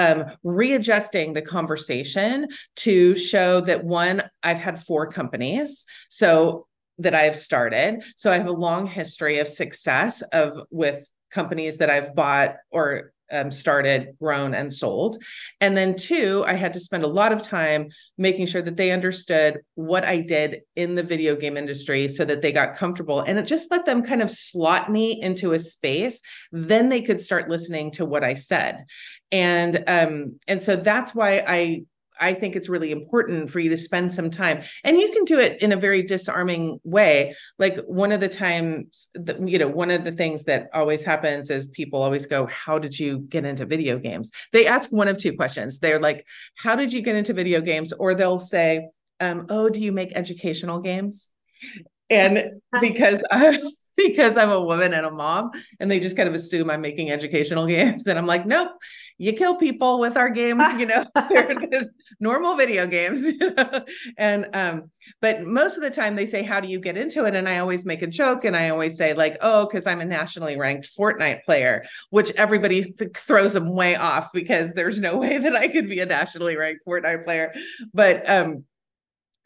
um, 0.00 0.24
readjusting 0.42 1.34
the 1.34 1.42
conversation 1.42 2.48
to 2.76 3.14
show 3.14 3.60
that 3.60 3.84
one, 3.84 4.22
I've 4.42 4.58
had 4.58 4.82
four 4.82 5.10
companies. 5.10 5.84
So 6.08 6.66
that 7.00 7.14
I've 7.14 7.36
started. 7.36 8.02
So 8.16 8.30
I 8.30 8.36
have 8.36 8.46
a 8.46 8.52
long 8.52 8.86
history 8.86 9.38
of 9.38 9.48
success 9.48 10.22
of 10.32 10.66
with 10.70 11.10
companies 11.30 11.78
that 11.78 11.88
I've 11.88 12.14
bought 12.14 12.56
or 12.70 13.12
um, 13.30 13.50
started, 13.50 14.16
grown, 14.20 14.54
and 14.54 14.72
sold. 14.72 15.22
And 15.60 15.76
then, 15.76 15.96
two, 15.96 16.44
I 16.46 16.54
had 16.54 16.72
to 16.74 16.80
spend 16.80 17.04
a 17.04 17.08
lot 17.08 17.32
of 17.32 17.42
time 17.42 17.90
making 18.18 18.46
sure 18.46 18.62
that 18.62 18.76
they 18.76 18.90
understood 18.90 19.60
what 19.74 20.04
I 20.04 20.18
did 20.18 20.62
in 20.76 20.94
the 20.94 21.02
video 21.02 21.36
game 21.36 21.56
industry 21.56 22.08
so 22.08 22.24
that 22.24 22.42
they 22.42 22.52
got 22.52 22.76
comfortable 22.76 23.20
and 23.20 23.38
it 23.38 23.46
just 23.46 23.70
let 23.70 23.86
them 23.86 24.02
kind 24.02 24.22
of 24.22 24.30
slot 24.30 24.90
me 24.90 25.20
into 25.20 25.52
a 25.52 25.58
space. 25.58 26.20
Then 26.52 26.88
they 26.88 27.02
could 27.02 27.20
start 27.20 27.48
listening 27.48 27.92
to 27.92 28.04
what 28.04 28.24
I 28.24 28.34
said. 28.34 28.84
And 29.32 29.84
um, 29.86 30.38
and 30.48 30.62
so 30.62 30.76
that's 30.76 31.14
why 31.14 31.44
I 31.46 31.84
I 32.20 32.34
think 32.34 32.54
it's 32.54 32.68
really 32.68 32.92
important 32.92 33.50
for 33.50 33.58
you 33.60 33.70
to 33.70 33.76
spend 33.76 34.12
some 34.12 34.30
time. 34.30 34.62
And 34.84 35.00
you 35.00 35.10
can 35.10 35.24
do 35.24 35.40
it 35.40 35.60
in 35.62 35.72
a 35.72 35.76
very 35.76 36.02
disarming 36.02 36.78
way. 36.84 37.34
Like 37.58 37.78
one 37.86 38.12
of 38.12 38.20
the 38.20 38.28
times 38.28 39.08
that, 39.14 39.46
you 39.48 39.58
know, 39.58 39.68
one 39.68 39.90
of 39.90 40.04
the 40.04 40.12
things 40.12 40.44
that 40.44 40.68
always 40.74 41.02
happens 41.02 41.50
is 41.50 41.66
people 41.66 42.02
always 42.02 42.26
go, 42.26 42.46
How 42.46 42.78
did 42.78 42.98
you 42.98 43.20
get 43.20 43.44
into 43.44 43.64
video 43.64 43.98
games? 43.98 44.30
They 44.52 44.66
ask 44.66 44.92
one 44.92 45.08
of 45.08 45.18
two 45.18 45.34
questions. 45.34 45.78
They're 45.78 46.00
like, 46.00 46.26
How 46.56 46.76
did 46.76 46.92
you 46.92 47.00
get 47.00 47.16
into 47.16 47.32
video 47.32 47.60
games? 47.60 47.92
Or 47.92 48.14
they'll 48.14 48.40
say, 48.40 48.88
um, 49.18 49.46
Oh, 49.48 49.70
do 49.70 49.80
you 49.80 49.92
make 49.92 50.12
educational 50.14 50.80
games? 50.80 51.28
And 52.10 52.60
because 52.80 53.20
I, 53.30 53.58
because 54.06 54.36
I'm 54.36 54.50
a 54.50 54.60
woman 54.60 54.92
and 54.92 55.06
a 55.06 55.10
mom, 55.10 55.50
and 55.78 55.90
they 55.90 56.00
just 56.00 56.16
kind 56.16 56.28
of 56.28 56.34
assume 56.34 56.70
I'm 56.70 56.80
making 56.80 57.10
educational 57.10 57.66
games. 57.76 58.06
And 58.06 58.18
I'm 58.18 58.26
like, 58.26 58.46
nope, 58.46 58.70
you 59.18 59.32
kill 59.32 59.56
people 59.56 60.00
with 60.00 60.16
our 60.16 60.30
games, 60.30 60.64
you 60.78 60.86
know, 60.86 61.04
normal 62.20 62.56
video 62.56 62.86
games. 62.86 63.24
And 64.16 64.48
um, 64.54 64.90
but 65.20 65.42
most 65.42 65.76
of 65.76 65.82
the 65.82 65.90
time 65.90 66.16
they 66.16 66.26
say, 66.26 66.42
How 66.42 66.60
do 66.60 66.68
you 66.68 66.80
get 66.80 66.96
into 66.96 67.24
it? 67.24 67.34
And 67.34 67.48
I 67.48 67.58
always 67.58 67.84
make 67.84 68.02
a 68.02 68.06
joke 68.06 68.44
and 68.44 68.56
I 68.56 68.70
always 68.70 68.96
say, 68.96 69.12
like, 69.12 69.36
oh, 69.40 69.66
because 69.66 69.86
I'm 69.86 70.00
a 70.00 70.04
nationally 70.04 70.56
ranked 70.56 70.88
Fortnite 70.98 71.44
player, 71.44 71.84
which 72.10 72.30
everybody 72.32 72.82
th- 72.82 73.10
throws 73.16 73.52
them 73.52 73.68
way 73.68 73.96
off 73.96 74.32
because 74.32 74.72
there's 74.72 75.00
no 75.00 75.16
way 75.16 75.38
that 75.38 75.54
I 75.54 75.68
could 75.68 75.88
be 75.88 76.00
a 76.00 76.06
nationally 76.06 76.56
ranked 76.56 76.86
Fortnite 76.86 77.24
player. 77.24 77.52
But 77.92 78.28
um, 78.28 78.64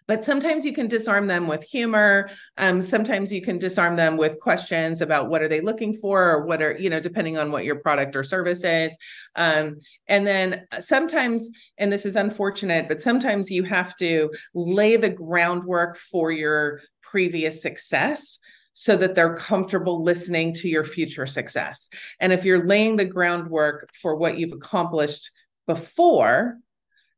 but 0.06 0.22
sometimes 0.22 0.64
you 0.64 0.72
can 0.72 0.86
disarm 0.86 1.26
them 1.26 1.46
with 1.46 1.62
humor. 1.64 2.28
Um, 2.58 2.82
sometimes 2.82 3.32
you 3.32 3.40
can 3.40 3.58
disarm 3.58 3.96
them 3.96 4.16
with 4.16 4.38
questions 4.38 5.00
about 5.00 5.30
what 5.30 5.42
are 5.42 5.48
they 5.48 5.60
looking 5.60 5.94
for 5.94 6.30
or 6.30 6.46
what 6.46 6.62
are 6.62 6.76
you 6.78 6.90
know 6.90 7.00
depending 7.00 7.38
on 7.38 7.50
what 7.50 7.64
your 7.64 7.76
product 7.76 8.14
or 8.16 8.22
service 8.22 8.64
is. 8.64 8.96
Um, 9.36 9.76
and 10.06 10.26
then 10.26 10.66
sometimes 10.80 11.50
and 11.78 11.92
this 11.92 12.06
is 12.06 12.16
unfortunate 12.16 12.88
but 12.88 13.02
sometimes 13.02 13.50
you 13.50 13.64
have 13.64 13.96
to 13.96 14.30
lay 14.54 14.96
the 14.96 15.10
groundwork 15.10 15.96
for 15.96 16.30
your 16.30 16.80
previous 17.02 17.62
success 17.62 18.38
so 18.74 18.96
that 18.96 19.14
they're 19.14 19.36
comfortable 19.36 20.02
listening 20.02 20.52
to 20.52 20.68
your 20.68 20.84
future 20.84 21.26
success. 21.26 21.88
And 22.18 22.32
if 22.32 22.44
you're 22.44 22.66
laying 22.66 22.96
the 22.96 23.04
groundwork 23.04 23.88
for 23.94 24.16
what 24.16 24.36
you've 24.36 24.52
accomplished 24.52 25.30
before 25.66 26.58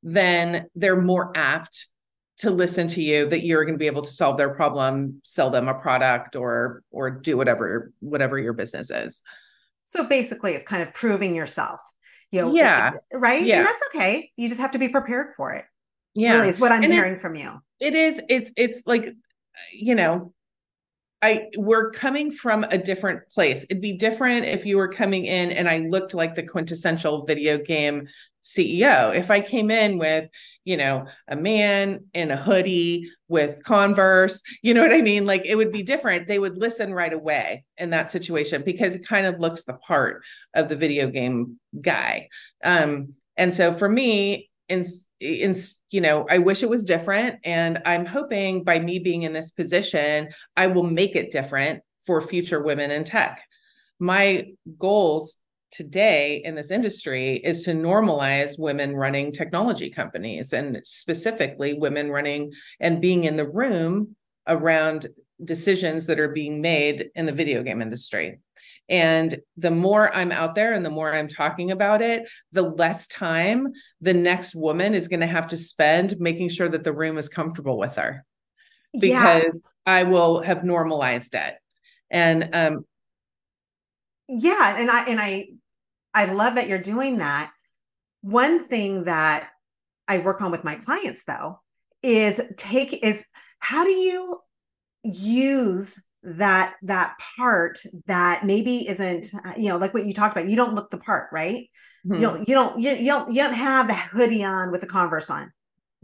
then 0.02 0.66
they're 0.76 1.00
more 1.00 1.32
apt 1.34 1.88
to 2.38 2.50
listen 2.50 2.86
to 2.88 3.02
you 3.02 3.28
that 3.28 3.44
you're 3.44 3.64
going 3.64 3.74
to 3.74 3.78
be 3.78 3.86
able 3.86 4.02
to 4.02 4.10
solve 4.10 4.36
their 4.36 4.50
problem 4.50 5.20
sell 5.24 5.50
them 5.50 5.68
a 5.68 5.74
product 5.74 6.36
or 6.36 6.82
or 6.90 7.10
do 7.10 7.36
whatever 7.36 7.92
whatever 8.00 8.38
your 8.38 8.52
business 8.52 8.90
is. 8.90 9.22
So 9.86 10.04
basically 10.04 10.52
it's 10.52 10.64
kind 10.64 10.82
of 10.82 10.92
proving 10.92 11.34
yourself 11.34 11.80
you 12.30 12.40
know 12.40 12.54
yeah. 12.54 12.92
Eh, 12.94 13.16
right? 13.16 13.42
Yeah. 13.42 13.58
and 13.58 13.66
that's 13.66 13.82
okay. 13.94 14.30
You 14.36 14.48
just 14.48 14.60
have 14.60 14.72
to 14.72 14.78
be 14.78 14.88
prepared 14.88 15.34
for 15.34 15.52
it. 15.52 15.64
Yeah. 16.14 16.36
Really 16.36 16.48
is 16.48 16.58
what 16.60 16.72
i'm 16.72 16.82
and 16.82 16.92
hearing 16.92 17.14
it, 17.14 17.20
from 17.20 17.34
you. 17.34 17.52
It 17.80 17.94
is 17.94 18.20
it's 18.28 18.50
it's 18.56 18.82
like 18.86 19.14
you 19.72 19.94
know 19.94 20.32
I 21.26 21.48
we're 21.56 21.90
coming 21.90 22.30
from 22.30 22.62
a 22.64 22.78
different 22.78 23.28
place. 23.34 23.66
It'd 23.68 23.82
be 23.82 23.94
different 23.94 24.46
if 24.46 24.64
you 24.64 24.76
were 24.76 24.86
coming 24.86 25.24
in 25.24 25.50
and 25.50 25.68
I 25.68 25.78
looked 25.78 26.14
like 26.14 26.36
the 26.36 26.44
quintessential 26.44 27.26
video 27.26 27.58
game 27.58 28.06
CEO. 28.44 29.12
If 29.12 29.28
I 29.32 29.40
came 29.40 29.72
in 29.72 29.98
with, 29.98 30.28
you 30.64 30.76
know, 30.76 31.06
a 31.26 31.34
man 31.34 32.04
in 32.14 32.30
a 32.30 32.36
hoodie 32.36 33.10
with 33.26 33.64
Converse, 33.64 34.40
you 34.62 34.72
know 34.72 34.82
what 34.82 34.92
I 34.92 35.02
mean? 35.02 35.26
Like 35.26 35.44
it 35.44 35.56
would 35.56 35.72
be 35.72 35.82
different. 35.82 36.28
They 36.28 36.38
would 36.38 36.58
listen 36.58 36.94
right 36.94 37.12
away 37.12 37.64
in 37.76 37.90
that 37.90 38.12
situation 38.12 38.62
because 38.64 38.94
it 38.94 39.04
kind 39.04 39.26
of 39.26 39.40
looks 39.40 39.64
the 39.64 39.74
part 39.74 40.22
of 40.54 40.68
the 40.68 40.76
video 40.76 41.10
game 41.10 41.58
guy. 41.80 42.28
Um, 42.62 43.14
and 43.36 43.52
so 43.52 43.72
for 43.72 43.88
me, 43.88 44.48
in 44.68 44.84
in 45.20 45.54
you 45.90 46.00
know 46.00 46.26
i 46.30 46.38
wish 46.38 46.62
it 46.62 46.70
was 46.70 46.84
different. 46.84 47.36
And 47.44 47.80
i'm 47.86 48.06
hoping 48.06 48.64
by 48.64 48.78
me 48.78 48.98
being 48.98 49.22
in 49.22 49.32
this 49.32 49.50
position 49.50 50.28
i 50.56 50.66
will 50.66 50.82
make 50.84 51.16
it 51.16 51.30
different 51.30 51.82
for 52.06 52.20
future 52.20 52.62
women 52.62 52.90
in 52.90 53.04
tech. 53.04 53.42
My 53.98 54.46
goals 54.78 55.36
today 55.72 56.42
in 56.44 56.54
this 56.54 56.70
industry 56.70 57.36
is 57.36 57.64
to 57.64 57.72
normalize 57.72 58.58
women 58.58 58.94
running 58.94 59.32
technology 59.32 59.90
companies 59.90 60.52
and 60.52 60.80
specifically 60.84 61.74
women 61.74 62.10
running 62.10 62.52
and 62.80 63.00
being 63.00 63.24
in 63.24 63.36
the 63.36 63.48
room 63.48 64.14
around 64.46 65.08
decisions 65.44 66.06
that 66.06 66.20
are 66.20 66.28
being 66.28 66.60
made 66.60 67.10
in 67.14 67.26
the 67.26 67.32
video 67.32 67.62
game 67.62 67.82
industry 67.82 68.38
and 68.88 69.36
the 69.56 69.70
more 69.70 70.14
I'm 70.14 70.32
out 70.32 70.54
there 70.54 70.72
and 70.72 70.84
the 70.84 70.90
more 70.90 71.12
I'm 71.12 71.28
talking 71.28 71.70
about 71.70 72.02
it, 72.02 72.28
the 72.52 72.62
less 72.62 73.06
time 73.08 73.72
the 74.00 74.14
next 74.14 74.54
woman 74.54 74.94
is 74.94 75.08
going 75.08 75.20
to 75.20 75.26
have 75.26 75.48
to 75.48 75.56
spend 75.56 76.20
making 76.20 76.50
sure 76.50 76.68
that 76.68 76.84
the 76.84 76.92
room 76.92 77.18
is 77.18 77.28
comfortable 77.28 77.78
with 77.78 77.96
her. 77.96 78.24
because 78.98 79.42
yeah. 79.44 79.50
I 79.84 80.02
will 80.04 80.42
have 80.42 80.64
normalized 80.64 81.34
it. 81.34 81.54
And 82.10 82.50
um 82.52 82.84
yeah, 84.28 84.76
and 84.76 84.90
I 84.90 85.04
and 85.04 85.20
I 85.20 85.48
I 86.14 86.26
love 86.26 86.54
that 86.54 86.68
you're 86.68 86.78
doing 86.78 87.18
that. 87.18 87.52
One 88.22 88.64
thing 88.64 89.04
that 89.04 89.50
I 90.08 90.18
work 90.18 90.40
on 90.40 90.50
with 90.50 90.64
my 90.64 90.76
clients 90.76 91.24
though 91.24 91.60
is 92.02 92.40
take 92.56 93.04
is 93.04 93.26
how 93.58 93.84
do 93.84 93.90
you 93.90 94.40
use 95.02 96.02
that 96.26 96.74
that 96.82 97.16
part 97.36 97.78
that 98.06 98.44
maybe 98.44 98.88
isn't 98.88 99.28
uh, 99.44 99.52
you 99.56 99.68
know 99.68 99.76
like 99.76 99.94
what 99.94 100.04
you 100.04 100.12
talked 100.12 100.36
about 100.36 100.50
you 100.50 100.56
don't 100.56 100.74
look 100.74 100.90
the 100.90 100.98
part 100.98 101.28
right 101.32 101.70
mm-hmm. 102.04 102.14
you 102.14 102.20
don't 102.20 102.48
you 102.48 102.54
don't 102.54 102.80
you, 102.80 102.90
you 102.90 103.06
don't 103.06 103.32
you 103.32 103.42
don't 103.42 103.54
have 103.54 103.86
the 103.86 103.94
hoodie 103.94 104.42
on 104.42 104.72
with 104.72 104.80
the 104.80 104.88
converse 104.88 105.30
on 105.30 105.52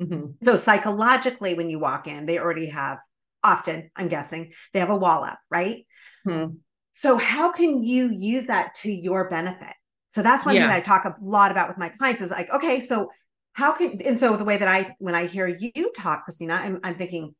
mm-hmm. 0.00 0.26
so 0.44 0.54
psychologically 0.54 1.54
when 1.54 1.68
you 1.68 1.80
walk 1.80 2.06
in 2.06 2.24
they 2.24 2.38
already 2.38 2.66
have 2.66 2.98
often 3.42 3.90
i'm 3.96 4.06
guessing 4.06 4.52
they 4.72 4.78
have 4.78 4.90
a 4.90 4.96
wall 4.96 5.24
up 5.24 5.40
right 5.50 5.84
mm-hmm. 6.24 6.54
so 6.92 7.16
how 7.16 7.50
can 7.50 7.82
you 7.82 8.08
use 8.12 8.46
that 8.46 8.76
to 8.76 8.92
your 8.92 9.28
benefit 9.28 9.74
so 10.10 10.22
that's 10.22 10.46
one 10.46 10.54
yeah. 10.54 10.68
thing 10.68 10.76
i 10.76 10.80
talk 10.80 11.04
a 11.04 11.16
lot 11.20 11.50
about 11.50 11.66
with 11.66 11.78
my 11.78 11.88
clients 11.88 12.22
is 12.22 12.30
like 12.30 12.48
okay 12.54 12.80
so 12.80 13.08
how 13.54 13.72
can 13.72 14.00
and 14.02 14.20
so 14.20 14.36
the 14.36 14.44
way 14.44 14.56
that 14.56 14.68
i 14.68 14.94
when 15.00 15.16
i 15.16 15.26
hear 15.26 15.48
you 15.48 15.90
talk 15.96 16.22
christina 16.22 16.54
i'm, 16.54 16.78
I'm 16.84 16.94
thinking 16.94 17.34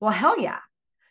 well 0.00 0.10
hell 0.10 0.40
yeah 0.40 0.58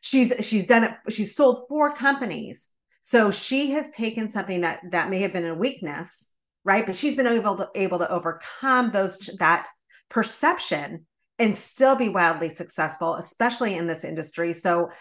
she's 0.04 0.34
she's 0.46 0.66
done 0.66 0.84
it 0.84 0.92
she's 1.10 1.36
sold 1.36 1.66
four 1.68 1.96
companies. 1.96 2.70
So 3.02 3.32
she 3.32 3.72
has 3.72 3.90
taken 3.92 4.30
something 4.30 4.62
that 4.62 4.82
that 4.92 5.10
may 5.10 5.20
have 5.20 5.34
been 5.34 5.46
a 5.46 5.56
weakness 5.56 6.30
right? 6.64 6.86
But 6.86 6.96
she's 6.96 7.16
been 7.16 7.28
able 7.28 7.56
to 7.58 7.70
able 7.76 8.00
to 8.00 8.10
overcome 8.10 8.92
those 8.92 9.18
that 9.40 9.68
perception 10.10 11.06
and 11.40 11.58
still 11.58 11.96
be 11.96 12.10
wildly 12.10 12.50
successful 12.50 13.16
especially 13.16 13.76
in 13.76 13.88
this 13.88 14.04
industry. 14.04 14.54
So 14.54 14.92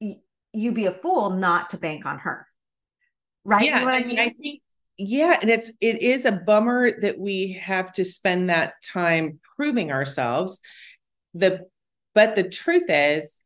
y- 0.00 0.20
you 0.52 0.72
be 0.72 0.86
a 0.86 0.92
fool 0.92 1.30
not 1.30 1.70
to 1.70 1.78
bank 1.78 2.06
on 2.06 2.18
her. 2.18 2.46
Right? 3.44 3.66
Yeah 3.66 3.80
you 3.80 3.86
know 3.86 3.92
I, 3.92 4.04
mean? 4.04 4.18
I 4.18 4.30
think 4.30 4.62
yeah 4.98 5.38
and 5.40 5.50
it's 5.50 5.70
it 5.80 6.02
is 6.02 6.24
a 6.24 6.32
bummer 6.32 7.00
that 7.00 7.18
we 7.18 7.52
have 7.62 7.92
to 7.94 8.04
spend 8.04 8.48
that 8.48 8.74
time 8.82 9.40
proving 9.56 9.90
ourselves. 9.90 10.60
The 11.34 11.66
but 12.14 12.34
the 12.34 12.48
truth 12.48 12.86
is 12.88 13.40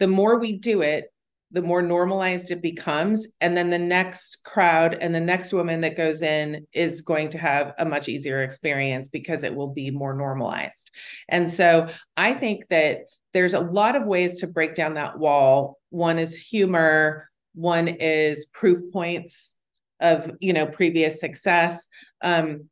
the 0.00 0.08
more 0.08 0.38
we 0.38 0.52
do 0.52 0.82
it, 0.82 1.12
the 1.52 1.62
more 1.62 1.82
normalized 1.82 2.50
it 2.50 2.62
becomes. 2.62 3.26
And 3.40 3.56
then 3.56 3.70
the 3.70 3.78
next 3.78 4.42
crowd 4.44 4.96
and 5.00 5.14
the 5.14 5.20
next 5.20 5.52
woman 5.52 5.80
that 5.82 5.96
goes 5.96 6.22
in 6.22 6.66
is 6.72 7.02
going 7.02 7.30
to 7.30 7.38
have 7.38 7.74
a 7.78 7.84
much 7.84 8.08
easier 8.08 8.42
experience 8.42 9.08
because 9.08 9.44
it 9.44 9.54
will 9.54 9.72
be 9.72 9.90
more 9.90 10.14
normalized. 10.14 10.90
And 11.28 11.50
so 11.50 11.88
I 12.16 12.34
think 12.34 12.68
that 12.70 13.00
there's 13.32 13.54
a 13.54 13.60
lot 13.60 13.96
of 13.96 14.06
ways 14.06 14.40
to 14.40 14.46
break 14.46 14.74
down 14.74 14.94
that 14.94 15.18
wall. 15.18 15.78
One 15.90 16.18
is 16.18 16.36
humor, 16.36 17.28
one 17.54 17.88
is 17.88 18.46
proof 18.46 18.92
points 18.92 19.56
of 20.00 20.30
you 20.40 20.52
know 20.52 20.66
previous 20.66 21.20
success 21.20 21.86
um, 22.22 22.70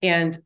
and 0.00 0.38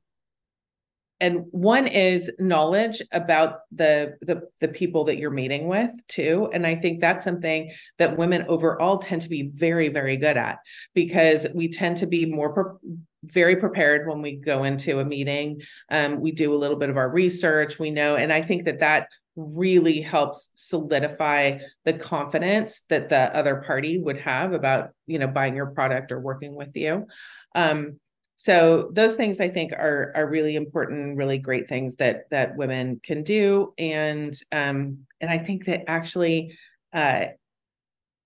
and 1.22 1.46
one 1.52 1.86
is 1.86 2.30
knowledge 2.40 3.00
about 3.12 3.60
the, 3.70 4.16
the 4.22 4.42
the 4.60 4.66
people 4.66 5.04
that 5.04 5.18
you're 5.18 5.30
meeting 5.30 5.68
with 5.68 5.90
too. 6.08 6.50
And 6.52 6.66
i 6.66 6.74
think 6.74 7.00
that's 7.00 7.22
something 7.22 7.72
that 7.98 8.18
women 8.18 8.44
overall 8.48 8.98
tend 8.98 9.22
to 9.22 9.28
be 9.28 9.50
very 9.54 9.88
very 9.88 10.16
good 10.16 10.36
at 10.36 10.58
because 10.94 11.46
we 11.54 11.68
tend 11.68 11.98
to 11.98 12.06
be 12.06 12.26
more 12.26 12.52
pre- 12.52 12.96
very 13.24 13.54
prepared 13.54 14.08
when 14.08 14.20
we 14.20 14.34
go 14.34 14.64
into 14.64 14.98
a 14.98 15.04
meeting. 15.04 15.60
Um, 15.88 16.20
we 16.20 16.32
do 16.32 16.52
a 16.52 16.58
little 16.58 16.76
bit 16.76 16.90
of 16.90 16.96
our 16.96 17.08
research 17.08 17.78
we 17.78 17.90
know 17.90 18.16
and 18.16 18.32
i 18.32 18.42
think 18.42 18.64
that 18.64 18.80
that 18.80 19.06
really 19.36 20.00
helps 20.00 20.50
solidify 20.56 21.58
the 21.84 21.92
confidence 21.94 22.82
that 22.90 23.08
the 23.08 23.34
other 23.34 23.62
party 23.66 23.98
would 23.98 24.18
have 24.18 24.52
about 24.52 24.90
you 25.06 25.18
know 25.18 25.26
buying 25.26 25.56
your 25.56 25.66
product 25.66 26.12
or 26.12 26.20
working 26.20 26.54
with 26.54 26.76
you. 26.76 27.06
Um, 27.54 27.98
so 28.42 28.90
those 28.92 29.14
things 29.14 29.40
i 29.40 29.48
think 29.48 29.72
are 29.72 30.12
are 30.16 30.28
really 30.28 30.56
important 30.56 31.16
really 31.16 31.38
great 31.38 31.68
things 31.68 31.94
that 31.96 32.28
that 32.30 32.56
women 32.56 33.00
can 33.02 33.22
do 33.22 33.72
and 33.78 34.36
um 34.50 34.98
and 35.20 35.30
i 35.30 35.38
think 35.38 35.66
that 35.66 35.88
actually 35.88 36.58
uh 36.92 37.26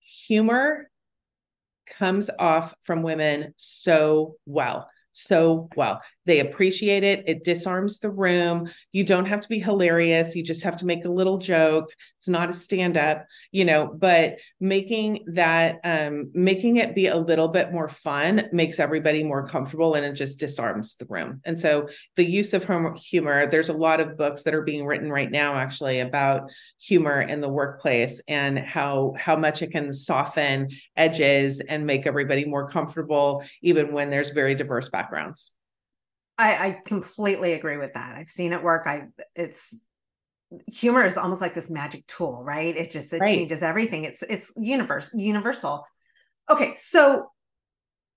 humor 0.01 0.91
comes 1.99 2.31
off 2.39 2.75
from 2.83 3.03
women 3.03 3.53
so 3.57 4.37
well 4.47 4.89
so 5.17 5.69
well. 5.75 6.03
They 6.27 6.41
appreciate 6.41 7.05
it. 7.05 7.25
It 7.27 7.45
disarms 7.45 7.99
the 7.99 8.11
room. 8.11 8.69
You 8.93 9.05
don't 9.05 9.27
have 9.27 9.41
to 9.41 9.49
be 9.49 9.59
hilarious. 9.59 10.37
You 10.37 10.43
just 10.43 10.63
have 10.63 10.77
to 10.79 10.87
make 10.87 11.05
a 11.05 11.11
little 11.11 11.39
joke. 11.39 11.91
It's 12.19 12.29
not 12.29 12.51
a 12.51 12.53
stand 12.53 12.97
up, 12.97 13.27
you 13.51 13.65
know, 13.65 13.91
but 13.97 14.37
making 14.61 15.25
that, 15.29 15.81
um, 15.85 16.31
making 16.35 16.77
it 16.77 16.95
be 16.95 17.07
a 17.07 17.17
little 17.17 17.49
bit 17.49 17.73
more 17.73 17.89
fun 17.89 18.49
makes 18.53 18.79
everybody 18.79 19.23
more 19.23 19.47
comfortable 19.47 19.95
and 19.95 20.05
it 20.05 20.13
just 20.13 20.39
disarms 20.39 20.97
the 20.97 21.07
room. 21.09 21.41
And 21.45 21.59
so 21.59 21.89
the 22.17 22.25
use 22.25 22.53
of 22.53 22.67
humor, 22.97 23.47
there's 23.47 23.69
a 23.69 23.73
lot 23.73 24.01
of 24.01 24.19
books 24.19 24.43
that 24.43 24.55
are 24.55 24.63
being 24.63 24.85
written 24.85 25.11
right 25.11 25.31
now 25.31 25.55
actually 25.55 26.01
about 26.01 26.51
humor 26.79 27.23
in 27.23 27.41
the 27.41 27.49
workplace 27.49 28.21
and 28.29 28.59
how, 28.59 29.15
how 29.17 29.37
much 29.37 29.63
it 29.63 29.71
can 29.71 29.93
soften 29.93 30.69
edges 30.97 31.61
and 31.61 31.87
make 31.87 32.07
everybody 32.07 32.45
more 32.45 32.69
comfortable, 32.69 33.45
even 33.63 33.93
when 33.93 34.11
there's 34.11 34.31
very 34.31 34.55
diverse 34.55 34.89
backgrounds 34.89 35.07
backgrounds. 35.07 35.56
I, 36.39 36.67
I 36.67 36.81
completely 36.85 37.55
agree 37.55 37.77
with 37.77 37.95
that. 37.95 38.17
I've 38.17 38.29
seen 38.29 38.53
it 38.53 38.63
work. 38.63 38.87
I 38.87 39.07
it's 39.35 39.79
humor 40.67 41.05
is 41.05 41.17
almost 41.17 41.41
like 41.41 41.55
this 41.55 41.71
magic 41.71 42.07
tool, 42.07 42.43
right? 42.45 42.77
It 42.77 42.91
just 42.91 43.13
it 43.13 43.21
right. 43.21 43.31
changes 43.31 43.63
everything. 43.63 44.05
It's 44.05 44.23
it's 44.23 44.53
universe 44.57 45.13
universal. 45.15 45.85
Okay, 46.49 46.75
so 46.77 47.31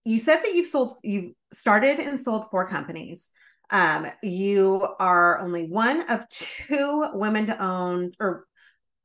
you 0.06 0.20
said 0.20 0.38
that 0.38 0.54
you've 0.54 0.68
sold 0.68 0.98
you've 1.04 1.32
started 1.54 2.00
and 2.00 2.20
sold 2.20 2.50
four 2.50 2.68
companies. 2.68 3.32
Um, 3.72 4.08
you 4.24 4.88
are 5.00 5.40
only 5.40 5.68
one 5.68 6.10
of 6.10 6.28
two 6.30 7.06
women 7.14 7.48
to 7.48 7.64
own 7.64 8.12
or 8.20 8.46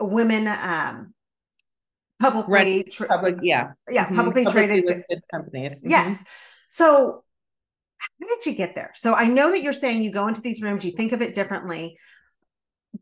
women 0.00 0.48
um 0.48 1.14
publicly 2.20 2.84
tra- 2.84 3.06
public 3.06 3.38
yeah 3.42 3.72
yeah 3.88 4.06
publicly, 4.08 4.44
mm-hmm. 4.44 4.56
publicly 4.56 5.04
traded 5.04 5.24
companies. 5.30 5.74
Mm-hmm. 5.76 5.90
Yes. 5.90 6.24
So 6.68 7.24
how 8.20 8.28
did 8.28 8.46
you 8.46 8.54
get 8.54 8.74
there? 8.74 8.92
So 8.94 9.14
I 9.14 9.26
know 9.26 9.50
that 9.50 9.62
you're 9.62 9.72
saying 9.72 10.02
you 10.02 10.10
go 10.10 10.28
into 10.28 10.40
these 10.40 10.62
rooms, 10.62 10.84
you 10.84 10.92
think 10.92 11.12
of 11.12 11.22
it 11.22 11.34
differently, 11.34 11.96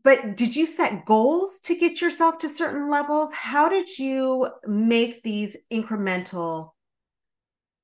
but 0.03 0.35
did 0.35 0.55
you 0.55 0.65
set 0.65 1.05
goals 1.05 1.61
to 1.61 1.75
get 1.75 2.01
yourself 2.01 2.39
to 2.39 2.49
certain 2.49 2.89
levels? 2.89 3.31
How 3.33 3.69
did 3.69 3.97
you 3.99 4.49
make 4.65 5.21
these 5.21 5.57
incremental? 5.71 6.71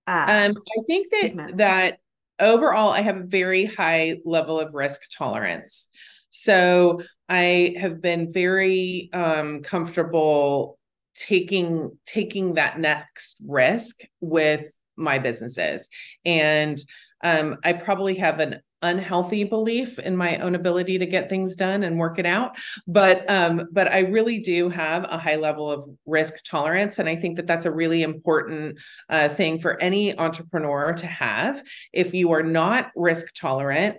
Uh, 0.08 0.50
um, 0.50 0.58
I 0.58 0.82
think 0.88 1.08
that 1.12 1.58
that 1.58 2.00
overall, 2.40 2.90
I 2.90 3.02
have 3.02 3.18
a 3.18 3.24
very 3.24 3.66
high 3.66 4.18
level 4.26 4.60
of 4.60 4.74
risk 4.74 5.02
tolerance. 5.16 5.88
So 6.32 7.02
I 7.28 7.76
have 7.80 8.02
been 8.02 8.32
very 8.32 9.10
um, 9.14 9.62
comfortable 9.62 10.80
taking 11.16 11.98
taking 12.06 12.54
that 12.54 12.80
next 12.80 13.42
risk 13.46 14.02
with 14.22 14.72
my 14.96 15.20
businesses 15.20 15.90
and 16.26 16.82
um, 17.24 17.58
I 17.64 17.74
probably 17.74 18.16
have 18.16 18.40
an 18.40 18.62
unhealthy 18.82 19.44
belief 19.44 20.00
in 20.00 20.16
my 20.16 20.38
own 20.38 20.56
ability 20.56 20.98
to 20.98 21.06
get 21.06 21.28
things 21.28 21.58
done 21.58 21.84
and 21.84 22.00
work 22.00 22.18
it 22.18 22.26
out 22.26 22.56
but 22.88 23.30
um 23.30 23.68
but 23.74 23.90
i 23.90 24.00
really 24.00 24.40
do 24.40 24.70
have 24.70 25.06
a 25.12 25.18
high 25.18 25.36
level 25.36 25.70
of 25.70 25.86
risk 26.06 26.36
tolerance 26.46 26.98
and 26.98 27.10
i 27.10 27.14
think 27.14 27.36
that 27.36 27.46
that's 27.46 27.66
a 27.66 27.72
really 27.72 28.04
important 28.04 28.78
uh, 29.10 29.28
thing 29.28 29.60
for 29.60 29.82
any 29.82 30.18
entrepreneur 30.18 30.94
to 30.94 31.08
have. 31.08 31.64
If 31.94 32.14
you 32.14 32.32
are 32.32 32.44
not 32.44 32.92
risk 32.96 33.34
tolerant 33.34 33.98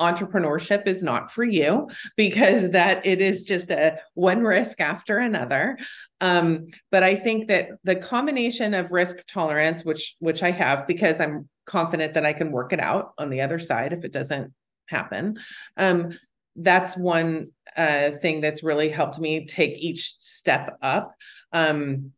entrepreneurship 0.00 0.86
is 0.86 1.02
not 1.02 1.30
for 1.30 1.44
you 1.44 1.86
because 2.16 2.70
that 2.70 3.04
it 3.04 3.20
is 3.20 3.44
just 3.44 3.70
a 3.70 3.98
one 4.14 4.40
risk 4.40 4.80
after 4.80 5.18
another. 5.18 5.78
Um, 6.22 6.68
but 6.90 7.02
i 7.02 7.14
think 7.14 7.48
that 7.48 7.68
the 7.84 7.96
combination 7.96 8.74
of 8.74 8.92
risk 8.92 9.26
tolerance 9.26 9.84
which 9.84 10.16
which 10.18 10.42
i 10.42 10.50
have 10.50 10.86
because 10.86 11.18
i'm 11.20 11.48
confident 11.70 12.14
that 12.14 12.26
i 12.26 12.32
can 12.32 12.50
work 12.50 12.72
it 12.72 12.80
out 12.80 13.12
on 13.16 13.30
the 13.30 13.40
other 13.40 13.58
side 13.58 13.92
if 13.92 14.04
it 14.04 14.12
doesn't 14.12 14.52
happen 14.88 15.38
um, 15.76 16.18
that's 16.56 16.96
one 16.96 17.46
uh, 17.76 18.10
thing 18.10 18.40
that's 18.40 18.64
really 18.64 18.88
helped 18.88 19.20
me 19.20 19.46
take 19.46 19.78
each 19.78 20.16
step 20.18 20.76
up 20.82 21.14
um, 21.52 22.10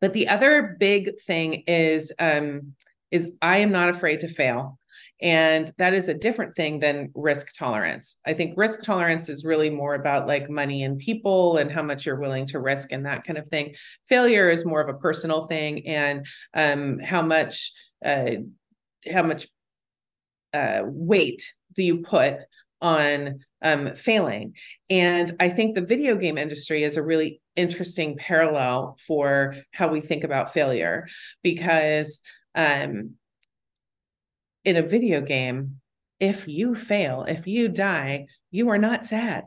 but 0.00 0.12
the 0.12 0.28
other 0.28 0.76
big 0.78 1.18
thing 1.20 1.64
is 1.66 2.12
um, 2.18 2.74
is 3.10 3.32
i 3.40 3.56
am 3.58 3.72
not 3.72 3.88
afraid 3.88 4.20
to 4.20 4.28
fail 4.28 4.78
and 5.22 5.72
that 5.78 5.94
is 5.94 6.08
a 6.08 6.14
different 6.14 6.54
thing 6.54 6.78
than 6.78 7.10
risk 7.14 7.54
tolerance. 7.56 8.18
I 8.26 8.34
think 8.34 8.54
risk 8.56 8.82
tolerance 8.82 9.28
is 9.28 9.44
really 9.44 9.70
more 9.70 9.94
about 9.94 10.26
like 10.26 10.50
money 10.50 10.84
and 10.84 10.98
people 10.98 11.56
and 11.56 11.70
how 11.70 11.82
much 11.82 12.04
you're 12.04 12.20
willing 12.20 12.46
to 12.48 12.60
risk 12.60 12.92
and 12.92 13.06
that 13.06 13.24
kind 13.24 13.38
of 13.38 13.48
thing. 13.48 13.74
Failure 14.08 14.50
is 14.50 14.66
more 14.66 14.80
of 14.80 14.94
a 14.94 14.98
personal 14.98 15.46
thing 15.46 15.86
and 15.86 16.26
um, 16.52 16.98
how 16.98 17.22
much 17.22 17.72
uh, 18.04 18.32
how 19.12 19.22
much 19.22 19.48
uh, 20.52 20.82
weight 20.84 21.52
do 21.74 21.82
you 21.82 21.98
put 21.98 22.38
on 22.80 23.40
um, 23.62 23.94
failing. 23.94 24.54
And 24.90 25.34
I 25.40 25.48
think 25.48 25.74
the 25.74 25.80
video 25.80 26.16
game 26.16 26.38
industry 26.38 26.84
is 26.84 26.96
a 26.96 27.02
really 27.02 27.40
interesting 27.56 28.16
parallel 28.16 28.96
for 29.06 29.56
how 29.72 29.88
we 29.88 30.00
think 30.00 30.24
about 30.24 30.52
failure 30.52 31.06
because 31.42 32.20
um, 32.54 33.12
in 34.64 34.76
a 34.76 34.82
video 34.82 35.20
game, 35.20 35.80
if 36.20 36.48
you 36.48 36.74
fail, 36.74 37.24
if 37.26 37.46
you 37.46 37.68
die, 37.68 38.26
you 38.50 38.68
are 38.70 38.78
not 38.78 39.04
sad. 39.04 39.44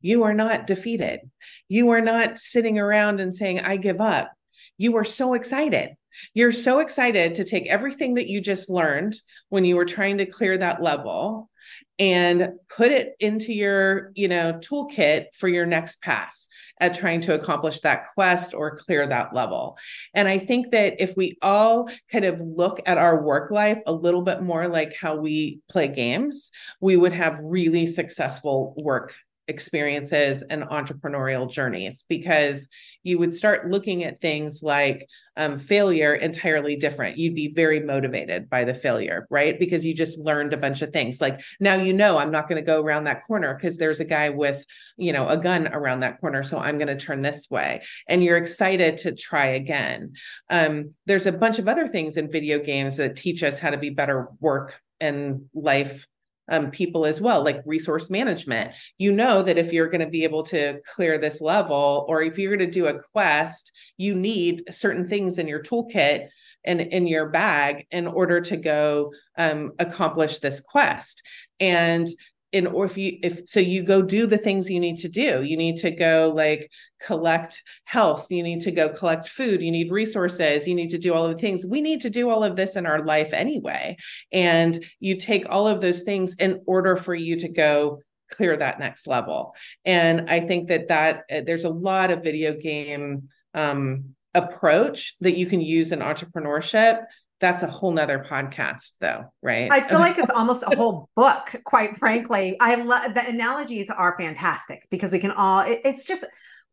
You 0.00 0.22
are 0.24 0.34
not 0.34 0.66
defeated. 0.66 1.20
You 1.68 1.90
are 1.90 2.00
not 2.00 2.38
sitting 2.38 2.78
around 2.78 3.20
and 3.20 3.34
saying, 3.34 3.60
I 3.60 3.76
give 3.76 4.00
up. 4.00 4.32
You 4.78 4.96
are 4.96 5.04
so 5.04 5.34
excited. 5.34 5.90
You're 6.34 6.52
so 6.52 6.80
excited 6.80 7.36
to 7.36 7.44
take 7.44 7.66
everything 7.66 8.14
that 8.14 8.28
you 8.28 8.40
just 8.40 8.70
learned 8.70 9.16
when 9.48 9.64
you 9.64 9.76
were 9.76 9.84
trying 9.84 10.18
to 10.18 10.26
clear 10.26 10.58
that 10.58 10.82
level 10.82 11.50
and 11.98 12.50
put 12.68 12.90
it 12.90 13.16
into 13.20 13.52
your 13.52 14.12
you 14.14 14.28
know 14.28 14.54
toolkit 14.54 15.26
for 15.34 15.48
your 15.48 15.64
next 15.64 16.02
pass 16.02 16.46
at 16.78 16.94
trying 16.94 17.22
to 17.22 17.34
accomplish 17.34 17.80
that 17.80 18.08
quest 18.12 18.52
or 18.52 18.76
clear 18.76 19.06
that 19.06 19.34
level. 19.34 19.78
And 20.14 20.28
i 20.28 20.38
think 20.38 20.72
that 20.72 21.00
if 21.00 21.16
we 21.16 21.38
all 21.40 21.88
kind 22.12 22.24
of 22.24 22.40
look 22.40 22.80
at 22.86 22.98
our 22.98 23.22
work 23.22 23.50
life 23.50 23.82
a 23.86 23.92
little 23.92 24.22
bit 24.22 24.42
more 24.42 24.68
like 24.68 24.94
how 24.94 25.16
we 25.16 25.60
play 25.70 25.88
games 25.88 26.50
we 26.80 26.96
would 26.96 27.12
have 27.12 27.40
really 27.42 27.86
successful 27.86 28.74
work 28.76 29.14
experiences 29.48 30.42
and 30.42 30.64
entrepreneurial 30.64 31.48
journeys 31.48 32.04
because 32.08 32.66
you 33.04 33.18
would 33.18 33.34
start 33.34 33.70
looking 33.70 34.02
at 34.02 34.20
things 34.20 34.62
like 34.62 35.06
um, 35.36 35.58
failure 35.58 36.14
entirely 36.14 36.76
different. 36.76 37.18
You'd 37.18 37.34
be 37.34 37.52
very 37.52 37.80
motivated 37.80 38.48
by 38.48 38.64
the 38.64 38.74
failure, 38.74 39.26
right? 39.30 39.58
Because 39.58 39.84
you 39.84 39.94
just 39.94 40.18
learned 40.18 40.52
a 40.52 40.56
bunch 40.56 40.82
of 40.82 40.92
things. 40.92 41.20
Like 41.20 41.40
now 41.60 41.74
you 41.74 41.92
know 41.92 42.18
I'm 42.18 42.30
not 42.30 42.48
going 42.48 42.62
to 42.62 42.66
go 42.66 42.80
around 42.80 43.04
that 43.04 43.26
corner 43.26 43.54
because 43.54 43.76
there's 43.76 44.00
a 44.00 44.04
guy 44.04 44.30
with, 44.30 44.64
you 44.96 45.12
know, 45.12 45.28
a 45.28 45.36
gun 45.36 45.68
around 45.68 46.00
that 46.00 46.20
corner. 46.20 46.42
So 46.42 46.58
I'm 46.58 46.78
going 46.78 46.88
to 46.88 46.96
turn 46.96 47.22
this 47.22 47.48
way. 47.50 47.82
And 48.08 48.22
you're 48.22 48.36
excited 48.36 48.98
to 48.98 49.14
try 49.14 49.46
again. 49.46 50.14
Um, 50.50 50.94
there's 51.06 51.26
a 51.26 51.32
bunch 51.32 51.58
of 51.58 51.68
other 51.68 51.88
things 51.88 52.16
in 52.16 52.30
video 52.30 52.58
games 52.58 52.96
that 52.96 53.16
teach 53.16 53.42
us 53.42 53.58
how 53.58 53.70
to 53.70 53.78
be 53.78 53.90
better 53.90 54.28
work 54.40 54.80
and 55.00 55.46
life 55.54 56.06
um, 56.48 56.70
people 56.70 57.06
as 57.06 57.20
well, 57.20 57.44
like 57.44 57.62
resource 57.64 58.10
management. 58.10 58.72
You 58.98 59.12
know 59.12 59.42
that 59.42 59.58
if 59.58 59.72
you're 59.72 59.88
going 59.88 60.00
to 60.00 60.06
be 60.06 60.24
able 60.24 60.42
to 60.44 60.80
clear 60.94 61.18
this 61.18 61.40
level, 61.40 62.06
or 62.08 62.22
if 62.22 62.38
you're 62.38 62.56
going 62.56 62.70
to 62.70 62.72
do 62.72 62.86
a 62.86 63.00
quest, 63.12 63.72
you 63.96 64.14
need 64.14 64.62
certain 64.70 65.08
things 65.08 65.38
in 65.38 65.48
your 65.48 65.62
toolkit 65.62 66.28
and 66.64 66.80
in 66.80 67.06
your 67.06 67.28
bag 67.28 67.86
in 67.90 68.06
order 68.06 68.40
to 68.40 68.56
go 68.56 69.12
um, 69.38 69.72
accomplish 69.78 70.38
this 70.38 70.60
quest. 70.60 71.22
And 71.60 72.08
in 72.56 72.66
or 72.66 72.86
if 72.86 72.96
you 72.96 73.18
if 73.22 73.40
so 73.46 73.60
you 73.60 73.82
go 73.82 74.02
do 74.02 74.26
the 74.26 74.38
things 74.38 74.70
you 74.70 74.80
need 74.80 74.98
to 74.98 75.08
do. 75.08 75.42
You 75.42 75.56
need 75.56 75.76
to 75.78 75.90
go 75.90 76.32
like 76.34 76.70
collect 77.00 77.62
health. 77.84 78.26
You 78.30 78.42
need 78.42 78.62
to 78.62 78.70
go 78.70 78.88
collect 78.88 79.28
food. 79.28 79.60
You 79.60 79.70
need 79.70 79.92
resources. 79.92 80.66
You 80.66 80.74
need 80.74 80.90
to 80.90 80.98
do 80.98 81.14
all 81.14 81.26
of 81.26 81.32
the 81.32 81.40
things. 81.40 81.66
We 81.66 81.80
need 81.80 82.00
to 82.00 82.10
do 82.10 82.30
all 82.30 82.42
of 82.42 82.56
this 82.56 82.76
in 82.76 82.86
our 82.86 83.04
life 83.04 83.32
anyway. 83.32 83.96
And 84.32 84.84
you 85.00 85.18
take 85.18 85.44
all 85.48 85.68
of 85.68 85.80
those 85.80 86.02
things 86.02 86.34
in 86.36 86.62
order 86.66 86.96
for 86.96 87.14
you 87.14 87.36
to 87.40 87.48
go 87.48 88.00
clear 88.30 88.56
that 88.56 88.80
next 88.80 89.06
level. 89.06 89.54
And 89.84 90.28
i 90.28 90.40
think 90.40 90.68
that 90.68 90.88
that 90.88 91.24
uh, 91.30 91.42
there's 91.46 91.64
a 91.64 91.70
lot 91.70 92.10
of 92.10 92.24
video 92.24 92.54
game 92.54 93.28
um, 93.54 94.16
approach 94.34 95.14
that 95.20 95.36
you 95.36 95.46
can 95.46 95.60
use 95.60 95.92
in 95.92 96.00
entrepreneurship 96.00 97.04
that's 97.40 97.62
a 97.62 97.66
whole 97.66 97.92
nother 97.92 98.24
podcast 98.28 98.92
though 99.00 99.24
right? 99.42 99.68
I 99.70 99.80
feel 99.80 99.98
like 99.98 100.18
it's 100.18 100.30
almost 100.30 100.64
a 100.66 100.74
whole 100.74 101.08
book 101.16 101.54
quite 101.64 101.96
frankly. 101.96 102.56
I 102.60 102.76
love 102.76 103.14
the 103.14 103.26
analogies 103.28 103.90
are 103.90 104.16
fantastic 104.18 104.86
because 104.90 105.12
we 105.12 105.18
can 105.18 105.30
all 105.30 105.60
it, 105.60 105.80
it's 105.84 106.06
just 106.06 106.24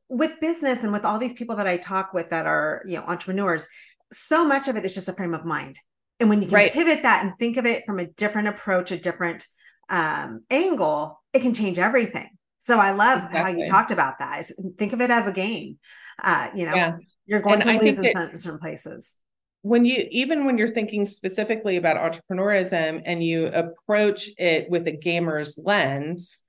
with 0.09 0.39
business 0.39 0.83
and 0.83 0.93
with 0.93 1.05
all 1.05 1.17
these 1.17 1.33
people 1.33 1.55
that 1.55 1.65
i 1.65 1.77
talk 1.77 2.13
with 2.13 2.29
that 2.29 2.45
are 2.45 2.83
you 2.85 2.97
know 2.97 3.03
entrepreneurs 3.05 3.67
so 4.11 4.45
much 4.45 4.67
of 4.67 4.75
it 4.75 4.85
is 4.85 4.93
just 4.93 5.09
a 5.09 5.13
frame 5.13 5.33
of 5.33 5.45
mind. 5.45 5.79
And 6.19 6.29
when 6.29 6.41
you 6.41 6.47
can 6.47 6.55
right. 6.55 6.71
pivot 6.71 7.01
that 7.03 7.25
and 7.25 7.33
think 7.37 7.57
of 7.57 7.65
it 7.65 7.83
from 7.85 7.99
a 7.99 8.05
different 8.05 8.47
approach 8.47 8.91
a 8.91 8.97
different 8.97 9.45
um, 9.89 10.43
angle 10.49 11.21
it 11.33 11.41
can 11.41 11.53
change 11.53 11.79
everything. 11.79 12.29
So 12.59 12.79
i 12.79 12.91
love 12.91 13.25
exactly. 13.25 13.39
how 13.39 13.57
you 13.57 13.65
talked 13.65 13.91
about 13.91 14.19
that. 14.19 14.45
Think 14.77 14.93
of 14.93 15.01
it 15.01 15.09
as 15.09 15.27
a 15.27 15.33
game. 15.33 15.77
Uh, 16.21 16.49
you 16.55 16.65
know 16.65 16.75
yeah. 16.75 16.97
you're 17.25 17.41
going 17.41 17.55
and 17.55 17.63
to 17.63 17.71
I 17.71 17.77
lose 17.77 17.97
in 17.97 18.05
it, 18.05 18.37
certain 18.37 18.59
places 18.59 19.17
when 19.63 19.85
you 19.85 20.07
even 20.11 20.45
when 20.45 20.57
you're 20.57 20.67
thinking 20.67 21.05
specifically 21.05 21.77
about 21.77 21.97
entrepreneurism 21.97 23.01
and 23.05 23.23
you 23.23 23.47
approach 23.47 24.29
it 24.37 24.69
with 24.69 24.85
a 24.87 24.91
gamer's 24.91 25.57
lens 25.57 26.41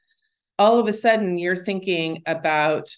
all 0.58 0.78
of 0.78 0.86
a 0.86 0.92
sudden 0.92 1.38
you're 1.38 1.64
thinking 1.64 2.22
about 2.26 2.94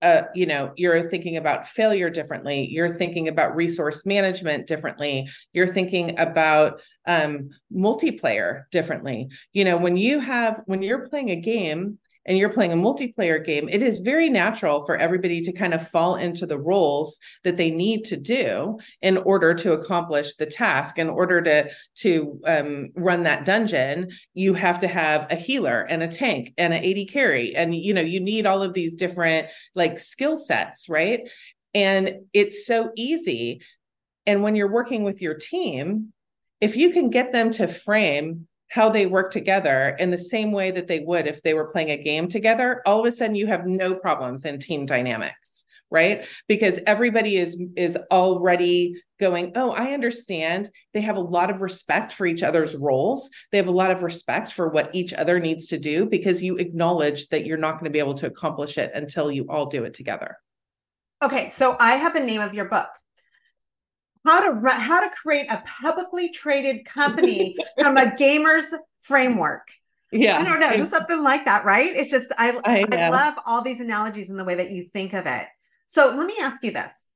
uh, 0.00 0.22
you 0.34 0.46
know 0.46 0.72
you're 0.76 1.08
thinking 1.10 1.36
about 1.36 1.68
failure 1.68 2.10
differently 2.10 2.68
you're 2.70 2.94
thinking 2.94 3.28
about 3.28 3.54
resource 3.54 4.06
management 4.06 4.66
differently 4.66 5.28
you're 5.52 5.72
thinking 5.72 6.18
about 6.18 6.80
um, 7.06 7.50
multiplayer 7.74 8.64
differently. 8.70 9.28
You 9.52 9.64
know 9.64 9.76
when 9.76 9.96
you 9.96 10.20
have 10.20 10.62
when 10.66 10.82
you're 10.82 11.08
playing 11.08 11.30
a 11.30 11.36
game 11.36 11.98
and 12.24 12.38
you're 12.38 12.52
playing 12.52 12.72
a 12.72 12.76
multiplayer 12.76 13.44
game, 13.44 13.68
it 13.68 13.82
is 13.82 13.98
very 13.98 14.28
natural 14.28 14.84
for 14.84 14.96
everybody 14.96 15.40
to 15.42 15.52
kind 15.52 15.74
of 15.74 15.88
fall 15.88 16.16
into 16.16 16.46
the 16.46 16.58
roles 16.58 17.18
that 17.44 17.56
they 17.56 17.70
need 17.70 18.04
to 18.04 18.16
do 18.16 18.78
in 19.00 19.16
order 19.18 19.54
to 19.54 19.72
accomplish 19.72 20.36
the 20.36 20.46
task. 20.46 20.98
In 20.98 21.08
order 21.08 21.42
to 21.42 21.70
to 21.96 22.40
um, 22.46 22.90
run 22.94 23.24
that 23.24 23.44
dungeon, 23.44 24.10
you 24.34 24.54
have 24.54 24.80
to 24.80 24.88
have 24.88 25.26
a 25.30 25.36
healer 25.36 25.82
and 25.82 26.02
a 26.02 26.08
tank 26.08 26.54
and 26.56 26.72
an 26.72 26.84
AD 26.84 27.08
carry, 27.10 27.56
and 27.56 27.74
you 27.74 27.94
know 27.94 28.00
you 28.00 28.20
need 28.20 28.46
all 28.46 28.62
of 28.62 28.74
these 28.74 28.94
different 28.94 29.48
like 29.74 29.98
skill 29.98 30.36
sets, 30.36 30.88
right? 30.88 31.28
And 31.74 32.26
it's 32.32 32.66
so 32.66 32.90
easy. 32.96 33.62
And 34.26 34.42
when 34.42 34.54
you're 34.54 34.70
working 34.70 35.02
with 35.02 35.20
your 35.20 35.34
team, 35.34 36.12
if 36.60 36.76
you 36.76 36.90
can 36.90 37.10
get 37.10 37.32
them 37.32 37.50
to 37.52 37.66
frame 37.66 38.46
how 38.72 38.88
they 38.88 39.04
work 39.04 39.30
together 39.30 39.94
in 39.98 40.10
the 40.10 40.16
same 40.16 40.50
way 40.50 40.70
that 40.70 40.88
they 40.88 41.00
would 41.00 41.26
if 41.26 41.42
they 41.42 41.52
were 41.52 41.70
playing 41.70 41.90
a 41.90 42.02
game 42.02 42.26
together, 42.26 42.80
all 42.86 43.00
of 43.00 43.06
a 43.06 43.12
sudden 43.12 43.36
you 43.36 43.46
have 43.46 43.66
no 43.66 43.94
problems 43.94 44.46
in 44.46 44.58
team 44.58 44.86
dynamics, 44.86 45.64
right? 45.90 46.26
Because 46.48 46.80
everybody 46.86 47.36
is 47.36 47.54
is 47.76 47.98
already 48.10 48.94
going, 49.20 49.52
"Oh, 49.56 49.72
I 49.72 49.92
understand." 49.92 50.70
They 50.94 51.02
have 51.02 51.16
a 51.16 51.20
lot 51.20 51.50
of 51.50 51.60
respect 51.60 52.14
for 52.14 52.24
each 52.24 52.42
other's 52.42 52.74
roles. 52.74 53.28
They 53.50 53.58
have 53.58 53.68
a 53.68 53.72
lot 53.82 53.90
of 53.90 54.02
respect 54.02 54.52
for 54.52 54.70
what 54.70 54.94
each 54.94 55.12
other 55.12 55.38
needs 55.38 55.66
to 55.66 55.78
do 55.78 56.06
because 56.06 56.42
you 56.42 56.56
acknowledge 56.56 57.28
that 57.28 57.44
you're 57.44 57.58
not 57.58 57.72
going 57.72 57.84
to 57.84 57.90
be 57.90 57.98
able 57.98 58.14
to 58.14 58.26
accomplish 58.26 58.78
it 58.78 58.90
until 58.94 59.30
you 59.30 59.44
all 59.50 59.66
do 59.66 59.84
it 59.84 59.92
together. 59.92 60.38
Okay, 61.22 61.50
so 61.50 61.76
I 61.78 61.96
have 61.96 62.14
the 62.14 62.20
name 62.20 62.40
of 62.40 62.54
your 62.54 62.70
book 62.70 62.88
how 64.24 64.40
to 64.40 64.52
run, 64.60 64.80
how 64.80 65.00
to 65.00 65.10
create 65.10 65.50
a 65.50 65.62
publicly 65.66 66.30
traded 66.30 66.84
company 66.84 67.56
from 67.78 67.96
a 67.96 68.14
gamer's 68.16 68.74
framework. 69.00 69.68
Yeah. 70.12 70.38
I 70.38 70.44
don't 70.44 70.60
know, 70.60 70.76
just 70.76 70.90
something 70.90 71.22
like 71.22 71.46
that, 71.46 71.64
right? 71.64 71.90
It's 71.94 72.10
just 72.10 72.32
I 72.36 72.58
I, 72.64 72.82
I 72.92 73.08
love 73.08 73.34
all 73.46 73.62
these 73.62 73.80
analogies 73.80 74.30
in 74.30 74.36
the 74.36 74.44
way 74.44 74.54
that 74.56 74.70
you 74.70 74.84
think 74.86 75.14
of 75.14 75.26
it. 75.26 75.46
So 75.86 76.14
let 76.16 76.26
me 76.26 76.34
ask 76.40 76.62
you 76.62 76.70
this. 76.70 77.06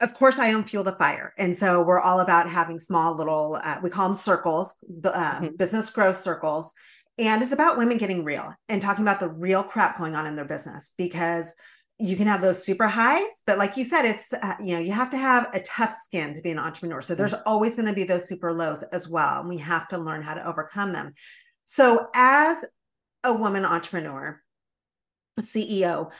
Of 0.00 0.14
course, 0.14 0.38
I 0.38 0.52
own 0.52 0.64
Fuel 0.64 0.82
to 0.82 0.92
Fire. 0.92 1.32
And 1.38 1.56
so 1.56 1.80
we're 1.82 2.00
all 2.00 2.18
about 2.20 2.50
having 2.50 2.80
small 2.80 3.16
little, 3.16 3.60
uh, 3.62 3.78
we 3.82 3.90
call 3.90 4.08
them 4.08 4.16
circles, 4.16 4.74
uh, 5.04 5.10
mm-hmm. 5.10 5.56
business 5.56 5.90
growth 5.90 6.16
circles. 6.16 6.74
And 7.18 7.40
it's 7.40 7.52
about 7.52 7.78
women 7.78 7.98
getting 7.98 8.24
real 8.24 8.52
and 8.68 8.82
talking 8.82 9.04
about 9.04 9.20
the 9.20 9.28
real 9.28 9.62
crap 9.62 9.98
going 9.98 10.16
on 10.16 10.26
in 10.26 10.34
their 10.34 10.44
business 10.44 10.92
because 10.98 11.54
you 11.98 12.16
can 12.16 12.26
have 12.26 12.40
those 12.40 12.64
super 12.64 12.86
highs 12.86 13.42
but 13.46 13.58
like 13.58 13.76
you 13.76 13.84
said 13.84 14.04
it's 14.04 14.32
uh, 14.32 14.54
you 14.60 14.74
know 14.74 14.80
you 14.80 14.92
have 14.92 15.10
to 15.10 15.16
have 15.16 15.48
a 15.54 15.60
tough 15.60 15.92
skin 15.92 16.34
to 16.34 16.42
be 16.42 16.50
an 16.50 16.58
entrepreneur. 16.58 17.00
So 17.00 17.14
there's 17.14 17.32
mm-hmm. 17.32 17.48
always 17.48 17.76
going 17.76 17.88
to 17.88 17.94
be 17.94 18.04
those 18.04 18.28
super 18.28 18.52
lows 18.52 18.82
as 18.82 19.08
well 19.08 19.40
and 19.40 19.48
we 19.48 19.58
have 19.58 19.88
to 19.88 19.98
learn 19.98 20.22
how 20.22 20.34
to 20.34 20.46
overcome 20.46 20.92
them. 20.92 21.14
So 21.64 22.08
as 22.14 22.64
a 23.24 23.32
woman 23.32 23.64
entrepreneur 23.64 24.40
ceo 25.40 26.12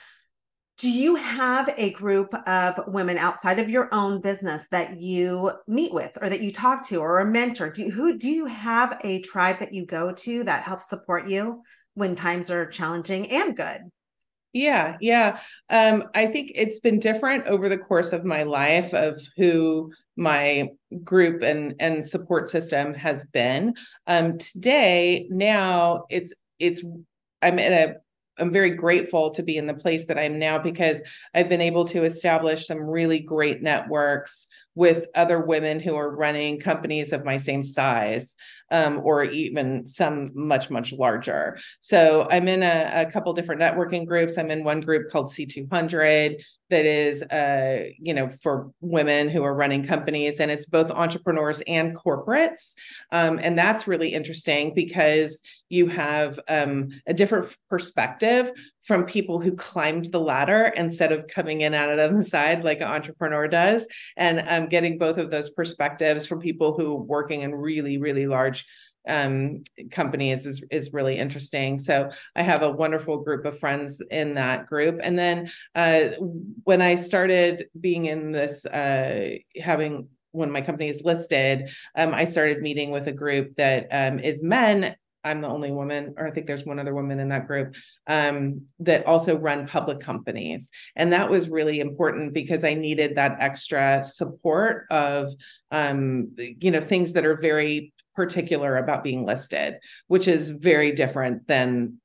do 0.79 0.91
you 0.91 1.15
have 1.17 1.73
a 1.77 1.91
group 1.91 2.35
of 2.49 2.81
women 2.89 3.19
outside 3.19 3.61
of 3.61 3.71
your 3.71 3.89
own 3.93 4.21
business 4.21 4.67
that 4.71 5.01
you 5.01 5.53
meet 5.69 5.93
with 5.93 6.17
or 6.21 6.29
that 6.29 6.41
you 6.41 6.51
talk 6.51 6.85
to 6.89 6.97
or 6.97 7.21
a 7.21 7.25
mentor? 7.25 7.71
Do 7.71 7.83
you, 7.85 7.91
who 7.91 8.19
do 8.19 8.31
you 8.31 8.47
have 8.47 8.99
a 9.05 9.21
tribe 9.21 9.59
that 9.61 9.73
you 9.73 9.87
go 9.87 10.13
to 10.13 10.43
that 10.45 10.65
helps 10.65 10.89
support 10.89 11.29
you 11.29 11.63
when 11.95 12.17
times 12.17 12.51
are 12.51 12.67
challenging 12.67 13.31
and 13.31 13.57
good 13.57 13.83
yeah, 14.53 14.97
yeah. 15.01 15.39
Um, 15.71 16.05
I 16.15 16.27
think 16.27 16.53
it's 16.55 16.81
been 16.81 16.99
different 16.99 17.47
over 17.47 17.69
the 17.69 17.79
course 17.79 18.13
of 18.13 18.25
my 18.25 18.43
life 18.43 18.93
of 18.93 19.21
who 19.37 19.93
my 20.17 20.69
group 21.03 21.43
and 21.43 21.75
and 21.81 22.05
support 22.05 22.51
system 22.51 22.95
has 22.95 23.25
been. 23.33 23.75
Um, 24.07 24.39
today, 24.39 25.27
now 25.31 26.05
it's 26.11 26.35
it's 26.59 26.83
I'm 27.41 27.59
in 27.59 27.73
a 27.73 27.95
I'm 28.39 28.53
very 28.53 28.71
grateful 28.71 29.31
to 29.33 29.43
be 29.43 29.57
in 29.57 29.67
the 29.67 29.75
place 29.75 30.07
that 30.07 30.19
I'm 30.19 30.39
now 30.39 30.59
because 30.59 31.03
I've 31.35 31.49
been 31.49 31.61
able 31.61 31.85
to 31.87 32.05
establish 32.05 32.67
some 32.67 32.79
really 32.79 33.19
great 33.19 33.63
networks 33.63 34.47
with 34.75 35.07
other 35.15 35.41
women 35.41 35.81
who 35.81 35.95
are 35.95 36.15
running 36.15 36.59
companies 36.59 37.13
of 37.13 37.25
my 37.25 37.37
same 37.37 37.63
size 37.63 38.37
um, 38.71 39.01
or 39.05 39.25
even 39.25 39.87
some 39.87 40.31
much, 40.35 40.71
much 40.71 40.93
larger. 40.93 41.59
So 41.81 42.27
I'm 42.31 42.49
in 42.49 42.63
a, 42.63 43.07
a 43.07 43.11
couple 43.11 43.33
different 43.35 43.61
networking 43.61 44.07
groups. 44.07 44.39
I'm 44.39 44.51
in 44.51 44.65
one 44.65 44.81
group 44.81 45.11
called 45.11 45.27
C200 45.27 46.43
that 46.73 46.87
is 46.87 47.23
uh 47.25 47.85
you 47.99 48.15
know 48.15 48.31
for 48.31 48.73
women 48.81 49.29
who 49.29 49.45
are 49.45 49.55
running 49.55 49.87
companies 49.87 50.41
and 50.41 50.51
it's 50.51 50.65
both 50.65 50.91
entrepreneurs 50.91 51.61
and 51.67 51.95
corporates. 51.95 52.73
Um, 53.13 53.39
and 53.39 53.59
that's 53.59 53.87
really 53.87 54.15
interesting 54.15 54.73
because 54.75 55.43
you 55.69 55.87
have 55.87 56.41
um, 56.49 56.89
a 57.07 57.15
different 57.15 57.55
perspective 57.69 58.53
from 58.83 59.05
people 59.05 59.41
who 59.41 59.55
climbed 59.55 60.07
the 60.07 60.21
ladder 60.21 60.73
instead 60.77 61.13
of 61.13 61.27
coming 61.29 61.61
in 61.61 61.75
at 61.75 61.91
it 61.91 61.99
on 61.99 62.17
the 62.17 62.25
side 62.35 62.65
like 62.65 62.79
an 62.79 62.89
entrepreneur 62.89 63.47
does. 63.49 63.87
And 64.17 64.43
um, 64.49 64.69
getting 64.69 64.97
both 64.97 65.19
of 65.19 65.31
those 65.31 65.51
perspectives 65.51 66.27
from 66.27 66.41
people 66.41 66.75
who 66.75 66.93
are 66.93 67.03
working 67.03 67.43
in 67.43 67.55
really 67.55 67.99
really 67.99 68.27
large 68.27 68.67
um, 69.09 69.63
companies 69.91 70.47
is 70.47 70.63
is 70.71 70.93
really 70.93 71.19
interesting. 71.19 71.79
So 71.79 72.11
I 72.37 72.43
have 72.43 72.63
a 72.63 72.71
wonderful 72.71 73.19
group 73.19 73.45
of 73.45 73.59
friends 73.59 74.01
in 74.11 74.35
that 74.35 74.67
group. 74.67 75.01
And 75.03 75.19
then 75.19 75.51
uh, 75.75 76.11
when 76.65 76.83
I 76.83 76.97
started 76.97 77.67
being 77.79 78.07
in 78.07 78.33
this, 78.33 78.65
uh, 78.65 79.37
having 79.61 80.09
when 80.33 80.51
my 80.51 80.63
company 80.63 80.89
is 80.89 81.03
listed, 81.05 81.71
um, 81.97 82.15
I 82.15 82.25
started 82.25 82.63
meeting 82.63 82.91
with 82.91 83.07
a 83.07 83.13
group 83.13 83.57
that 83.57 83.89
um, 83.91 84.19
is 84.19 84.43
men. 84.43 84.97
I'm 85.25 85.41
the 85.41 85.49
only 85.49 85.71
woman, 85.71 86.15
or 86.17 86.27
I 86.27 86.33
think 86.33 86.49
there's 86.49 86.65
one 86.65 86.81
other 86.81 86.95
woman 86.95 87.21
in 87.21 87.29
that 87.29 87.47
group 87.47 87.77
um, 88.09 88.63
that 88.81 89.07
also 89.07 89.37
run 89.37 89.69
public 89.69 90.01
companies. 90.01 90.69
And 90.97 91.13
that 91.13 91.31
was 91.31 91.49
really 91.49 91.79
important 91.79 92.35
because 92.35 92.65
I 92.65 92.75
needed 92.75 93.15
that 93.15 93.37
extra 93.39 94.03
support 94.03 94.87
of, 94.91 95.33
um, 95.71 96.35
you 96.37 96.73
know, 96.73 96.81
things 96.81 97.13
that 97.13 97.25
are 97.25 97.37
very 97.37 97.93
particular 98.15 98.77
about 98.77 99.05
being 99.05 99.25
listed, 99.25 99.77
which 100.07 100.29
is 100.29 100.51
very 100.51 100.93
different 100.93 101.47
than 101.47 101.99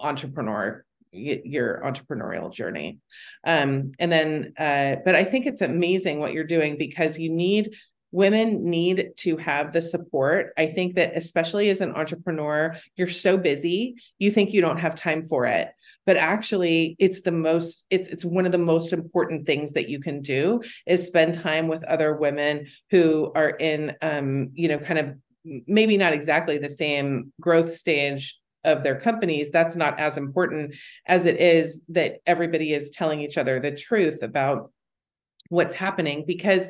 entrepreneur 0.00 0.84
your 1.12 1.82
entrepreneurial 1.84 2.52
journey. 2.52 2.98
Um, 3.44 3.92
and 3.98 4.12
then 4.12 4.52
uh, 4.58 4.96
but 5.04 5.14
i 5.16 5.24
think 5.24 5.46
it's 5.46 5.60
amazing 5.60 6.18
what 6.18 6.32
you're 6.32 6.44
doing 6.44 6.78
because 6.78 7.18
you 7.18 7.30
need 7.30 7.74
women 8.12 8.64
need 8.64 9.10
to 9.16 9.36
have 9.36 9.72
the 9.72 9.80
support. 9.80 10.52
I 10.58 10.66
think 10.66 10.96
that 10.96 11.16
especially 11.16 11.70
as 11.70 11.80
an 11.80 11.92
entrepreneur 11.92 12.76
you're 12.96 13.08
so 13.08 13.36
busy 13.36 13.94
you 14.18 14.30
think 14.30 14.52
you 14.52 14.60
don't 14.60 14.78
have 14.78 14.94
time 14.94 15.24
for 15.24 15.46
it. 15.46 15.68
But 16.06 16.16
actually 16.16 16.96
it's 16.98 17.20
the 17.20 17.32
most 17.32 17.84
it's 17.90 18.08
it's 18.08 18.24
one 18.24 18.46
of 18.46 18.52
the 18.52 18.58
most 18.58 18.92
important 18.92 19.46
things 19.46 19.72
that 19.74 19.88
you 19.88 20.00
can 20.00 20.22
do 20.22 20.62
is 20.86 21.06
spend 21.06 21.34
time 21.34 21.68
with 21.68 21.84
other 21.84 22.14
women 22.14 22.66
who 22.90 23.30
are 23.34 23.50
in 23.50 23.94
um 24.02 24.50
you 24.54 24.68
know 24.68 24.78
kind 24.78 24.98
of 24.98 25.14
maybe 25.44 25.96
not 25.96 26.12
exactly 26.12 26.58
the 26.58 26.68
same 26.68 27.32
growth 27.40 27.72
stage 27.72 28.38
of 28.64 28.82
their 28.82 29.00
companies 29.00 29.50
that's 29.50 29.76
not 29.76 29.98
as 29.98 30.18
important 30.18 30.74
as 31.06 31.24
it 31.24 31.40
is 31.40 31.80
that 31.88 32.16
everybody 32.26 32.74
is 32.74 32.90
telling 32.90 33.20
each 33.20 33.38
other 33.38 33.58
the 33.58 33.70
truth 33.70 34.22
about 34.22 34.70
what's 35.48 35.74
happening 35.74 36.24
because 36.26 36.68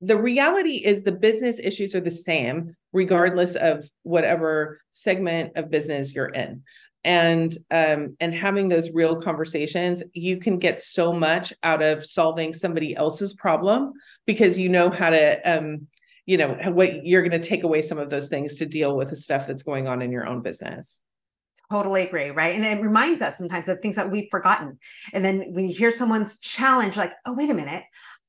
the 0.00 0.16
reality 0.16 0.76
is 0.84 1.02
the 1.02 1.12
business 1.12 1.58
issues 1.58 1.94
are 1.94 2.00
the 2.00 2.10
same 2.10 2.76
regardless 2.92 3.56
of 3.56 3.88
whatever 4.02 4.80
segment 4.92 5.52
of 5.56 5.70
business 5.70 6.14
you're 6.14 6.28
in. 6.28 6.62
And 7.02 7.56
um, 7.70 8.16
and 8.18 8.34
having 8.34 8.68
those 8.68 8.90
real 8.90 9.20
conversations 9.20 10.02
you 10.12 10.38
can 10.38 10.58
get 10.58 10.82
so 10.82 11.12
much 11.12 11.52
out 11.62 11.80
of 11.80 12.04
solving 12.04 12.52
somebody 12.52 12.96
else's 12.96 13.32
problem 13.32 13.92
because 14.26 14.58
you 14.58 14.68
know 14.68 14.90
how 14.90 15.10
to 15.10 15.40
um, 15.58 15.86
you 16.26 16.36
know 16.36 16.54
what 16.70 17.06
you're 17.06 17.26
going 17.26 17.40
to 17.40 17.48
take 17.48 17.64
away 17.64 17.80
some 17.80 17.98
of 17.98 18.10
those 18.10 18.28
things 18.28 18.56
to 18.56 18.66
deal 18.66 18.96
with 18.96 19.10
the 19.10 19.16
stuff 19.16 19.46
that's 19.46 19.62
going 19.62 19.88
on 19.88 20.02
in 20.02 20.12
your 20.12 20.26
own 20.26 20.42
business 20.42 21.00
totally 21.70 22.02
agree 22.02 22.30
right 22.30 22.54
and 22.54 22.64
it 22.64 22.80
reminds 22.82 23.22
us 23.22 23.38
sometimes 23.38 23.68
of 23.68 23.80
things 23.80 23.96
that 23.96 24.10
we've 24.10 24.28
forgotten 24.30 24.78
and 25.12 25.24
then 25.24 25.44
when 25.52 25.66
you 25.66 25.74
hear 25.74 25.90
someone's 25.90 26.38
challenge 26.38 26.96
like 26.96 27.12
oh 27.24 27.32
wait 27.32 27.50
a 27.50 27.54
minute 27.54 27.82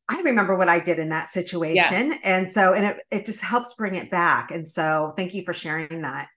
I 0.10 0.22
remember 0.22 0.56
what 0.56 0.70
I 0.70 0.80
did 0.80 1.00
in 1.00 1.10
that 1.10 1.32
situation. 1.32 2.12
Yeah. 2.12 2.18
And 2.24 2.50
so, 2.50 2.74
and 2.74 2.86
it, 2.86 3.02
it 3.12 3.26
just 3.26 3.42
helps 3.42 3.74
bring 3.74 3.96
it 3.96 4.10
back. 4.10 4.52
And 4.52 4.68
so 4.68 5.14
thank 5.18 5.34
you 5.34 5.44
for 5.44 5.54
sharing 5.54 6.02
that. 6.02 6.30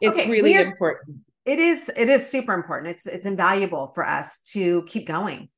It's 0.00 0.12
okay, 0.12 0.30
really 0.30 0.56
are, 0.56 0.64
important. 0.64 1.20
It 1.46 1.58
is, 1.58 1.90
it 1.96 2.08
is 2.08 2.28
super 2.28 2.52
important. 2.52 2.94
It's, 2.94 3.06
it's 3.06 3.26
invaluable 3.26 3.92
for 3.94 4.06
us 4.06 4.40
to 4.52 4.82
keep 4.82 5.06
going. 5.06 5.48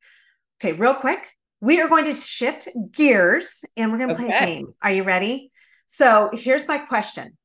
Okay. 0.61 0.75
Real 0.75 0.95
quick. 0.95 1.36
We 1.61 1.81
are 1.81 1.89
going 1.89 2.05
to 2.05 2.13
shift 2.13 2.69
gears 2.93 3.65
and 3.77 3.91
we're 3.91 3.99
going 3.99 4.11
to 4.11 4.15
okay. 4.17 4.27
play 4.27 4.37
a 4.37 4.47
game. 4.47 4.75
Are 4.83 4.93
you 4.93 5.05
ready? 5.05 5.51
So 5.87 6.31
here's 6.33 6.69
my 6.69 6.79
question. 6.79 7.37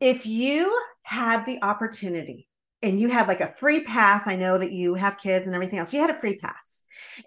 If 0.00 0.26
you 0.26 0.78
had 1.02 1.46
the 1.46 1.62
opportunity 1.62 2.48
and 2.82 3.00
you 3.00 3.08
had 3.08 3.28
like 3.28 3.40
a 3.40 3.54
free 3.54 3.84
pass, 3.84 4.28
I 4.28 4.36
know 4.36 4.58
that 4.58 4.72
you 4.72 4.94
have 4.94 5.18
kids 5.18 5.46
and 5.46 5.54
everything 5.54 5.78
else, 5.78 5.92
you 5.92 6.00
had 6.00 6.10
a 6.10 6.18
free 6.18 6.36
pass 6.36 6.84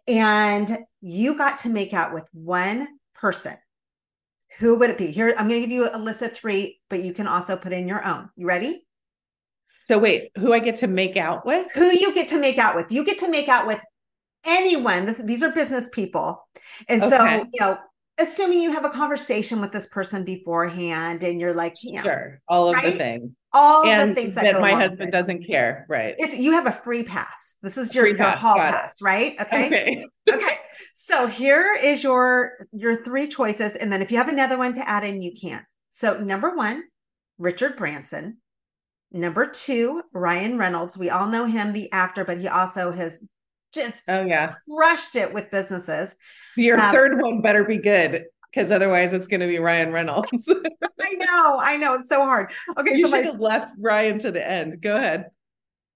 and 0.08 0.78
you 1.02 1.38
got 1.38 1.60
to 1.60 1.70
make 1.70 1.94
out 1.94 2.14
with 2.14 2.28
one 2.34 2.88
person, 3.14 3.56
who 4.60 4.78
would 4.78 4.90
it 4.90 4.98
be? 4.98 5.12
Here, 5.12 5.34
I'm 5.38 5.48
going 5.48 5.62
to 5.62 5.68
give 5.68 5.76
you 5.76 5.90
a 5.92 5.98
list 5.98 6.22
of 6.22 6.34
three, 6.34 6.80
but 6.90 7.04
you 7.04 7.14
can 7.14 7.28
also 7.28 7.58
put 7.58 7.74
in 7.74 7.88
your 7.88 8.06
own. 8.06 8.30
You 8.36 8.48
ready? 8.48 8.86
So 9.86 9.98
wait, 9.98 10.32
who 10.38 10.54
I 10.54 10.60
get 10.60 10.78
to 10.78 10.88
make 10.88 11.16
out 11.16 11.46
with? 11.46 11.68
Who 11.74 11.86
you 11.86 12.14
get 12.14 12.28
to 12.30 12.40
make 12.40 12.58
out 12.58 12.76
with? 12.76 12.92
You 12.92 13.06
get 13.06 13.20
to 13.20 13.30
make 13.30 13.48
out 13.48 13.68
with 13.68 13.82
anyone. 14.48 15.06
This, 15.06 15.18
these 15.18 15.44
are 15.44 15.52
business 15.52 15.90
people. 15.90 16.48
And 16.90 17.04
okay. 17.04 17.16
so, 17.16 17.46
you 17.54 17.60
know, 17.60 17.78
assuming 18.18 18.62
you 18.62 18.72
have 18.72 18.86
a 18.86 18.90
conversation 18.90 19.62
with 19.62 19.72
this 19.72 19.88
person 19.88 20.24
beforehand 20.24 21.24
and 21.24 21.40
you're 21.40 21.54
like, 21.54 21.76
yeah, 21.84 22.02
sure, 22.02 22.42
all 22.48 22.70
of 22.70 22.76
right? 22.76 22.86
the 22.86 22.92
things. 22.98 23.32
All 23.54 23.86
and 23.86 24.12
the 24.12 24.16
things 24.16 24.36
that, 24.36 24.44
that 24.44 24.62
my 24.62 24.74
husband 24.74 25.12
doesn't 25.12 25.46
care. 25.46 25.86
Right. 25.90 26.16
It's 26.18 26.38
you 26.38 26.52
have 26.52 26.68
a 26.68 26.72
free 26.72 27.04
pass. 27.04 27.58
This 27.62 27.78
is 27.78 27.94
your, 27.96 28.08
your 28.08 28.18
pass. 28.18 28.38
hall 28.38 28.58
Got 28.58 28.74
pass, 28.74 29.02
it. 29.02 29.06
right? 29.06 29.36
Okay. 29.42 29.68
Okay. 29.68 30.06
okay. 30.32 30.58
So 30.94 31.28
here 31.28 31.76
is 31.82 32.04
your 32.04 32.54
your 32.72 33.04
three 33.04 33.28
choices. 33.28 33.76
And 33.76 33.92
then 33.92 34.02
if 34.02 34.12
you 34.12 34.18
have 34.18 34.30
another 34.30 34.58
one 34.58 34.74
to 34.74 34.88
add 34.88 35.04
in, 35.04 35.22
you 35.22 35.32
can. 35.40 35.66
So 35.92 36.20
number 36.20 36.56
one, 36.56 36.84
Richard 37.38 37.78
Branson. 37.78 38.38
Number 39.12 39.46
two, 39.46 40.04
Ryan 40.14 40.58
Reynolds. 40.58 40.98
We 40.98 41.10
all 41.10 41.28
know 41.28 41.46
him, 41.46 41.72
the 41.72 41.90
actor, 41.94 42.26
but 42.26 42.40
he 42.40 42.50
also 42.50 42.92
has 42.92 43.24
just 43.74 44.04
oh 44.10 44.24
yeah 44.24 44.54
crushed 44.70 45.16
it 45.16 45.34
with 45.34 45.52
businesses. 45.52 46.18
Your 46.56 46.80
um, 46.80 46.92
third 46.92 47.22
one 47.22 47.42
better 47.42 47.64
be 47.64 47.78
good 47.78 48.26
because 48.52 48.72
otherwise 48.72 49.14
it's 49.14 49.28
going 49.28 49.42
to 49.42 49.48
be 49.48 49.60
Ryan 49.60 49.92
Reynolds. 49.92 50.30
I 51.02 51.14
know, 51.14 51.60
I 51.62 51.78
know, 51.78 51.96
it's 51.96 52.10
so 52.10 52.24
hard. 52.24 52.52
Okay, 52.78 52.96
you 52.96 53.04
so 53.04 53.10
should 53.10 53.26
my, 53.26 53.32
have 53.32 53.40
left 53.40 53.76
Ryan 53.80 54.20
to 54.20 54.32
the 54.32 54.46
end. 54.46 54.82
Go 54.82 54.96
ahead. 54.96 55.28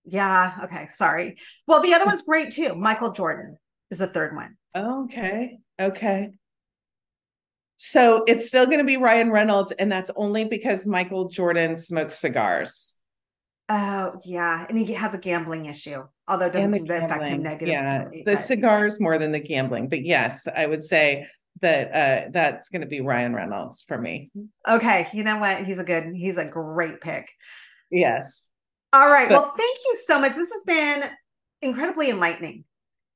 Yeah. 0.05 0.53
Okay. 0.63 0.87
Sorry. 0.91 1.37
Well, 1.67 1.81
the 1.81 1.93
other 1.93 2.05
one's 2.07 2.21
great 2.21 2.51
too. 2.51 2.75
Michael 2.75 3.11
Jordan 3.11 3.57
is 3.89 3.99
the 3.99 4.07
third 4.07 4.35
one. 4.35 4.57
Okay. 4.75 5.59
Okay. 5.79 6.31
So 7.77 8.23
it's 8.27 8.47
still 8.47 8.67
going 8.67 8.77
to 8.77 8.83
be 8.83 8.97
Ryan 8.97 9.31
Reynolds, 9.31 9.71
and 9.71 9.91
that's 9.91 10.11
only 10.15 10.45
because 10.45 10.85
Michael 10.85 11.29
Jordan 11.29 11.75
smokes 11.75 12.15
cigars. 12.15 12.95
Oh 13.73 14.17
yeah, 14.25 14.65
and 14.67 14.77
he 14.77 14.93
has 14.93 15.13
a 15.13 15.17
gambling 15.17 15.63
issue, 15.63 16.03
although 16.27 16.47
it 16.47 16.53
doesn't 16.53 16.73
seem 16.73 16.87
to 16.87 17.05
affect 17.05 17.29
him 17.29 17.41
negatively. 17.41 17.71
Yeah, 17.71 18.03
the 18.03 18.23
but... 18.25 18.39
cigars 18.39 18.99
more 18.99 19.17
than 19.17 19.31
the 19.31 19.39
gambling, 19.39 19.87
but 19.87 20.03
yes, 20.03 20.45
I 20.53 20.65
would 20.65 20.83
say 20.83 21.25
that 21.61 21.91
uh 21.93 22.29
that's 22.33 22.67
going 22.67 22.81
to 22.81 22.87
be 22.87 22.99
Ryan 22.99 23.33
Reynolds 23.33 23.81
for 23.87 23.97
me. 23.97 24.29
Okay, 24.67 25.07
you 25.13 25.23
know 25.23 25.37
what? 25.37 25.63
He's 25.63 25.79
a 25.79 25.85
good, 25.85 26.13
he's 26.13 26.37
a 26.37 26.43
great 26.43 26.99
pick. 26.99 27.31
Yes. 27.89 28.49
All 28.91 29.09
right. 29.09 29.29
But... 29.29 29.35
well, 29.35 29.53
thank 29.55 29.77
you 29.85 29.95
so 30.05 30.19
much. 30.19 30.35
This 30.35 30.51
has 30.51 30.63
been 30.65 31.09
incredibly 31.61 32.09
enlightening, 32.09 32.65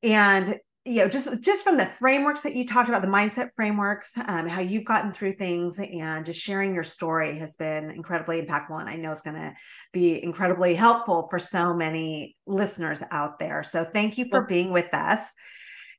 and 0.04 0.58
you 0.86 1.02
know 1.02 1.08
just 1.08 1.42
just 1.42 1.64
from 1.64 1.78
the 1.78 1.86
frameworks 1.86 2.42
that 2.42 2.54
you 2.54 2.66
talked 2.66 2.90
about 2.90 3.02
the 3.02 3.08
mindset 3.08 3.50
frameworks 3.56 4.18
um, 4.28 4.48
how 4.48 4.62
you've 4.62 4.86
gotten 4.86 5.12
through 5.12 5.34
things 5.34 5.80
and 5.80 6.26
just 6.26 6.40
sharing 6.40 6.76
your 6.76 6.84
story 6.84 7.38
has 7.38 7.56
been 7.56 7.90
incredibly 7.90 8.42
impactful 8.42 8.80
and 8.80 8.90
i 8.90 8.96
know 8.96 9.12
it's 9.12 9.24
going 9.24 9.36
to 9.36 9.54
be 9.96 10.22
incredibly 10.22 10.76
helpful 10.76 11.26
for 11.30 11.40
so 11.40 11.74
many 11.74 12.36
listeners 12.46 13.02
out 13.12 13.40
there. 13.40 13.64
So 13.64 13.86
thank 13.86 14.18
you 14.18 14.26
for 14.30 14.42
being 14.42 14.74
with 14.74 14.94
us. 14.94 15.34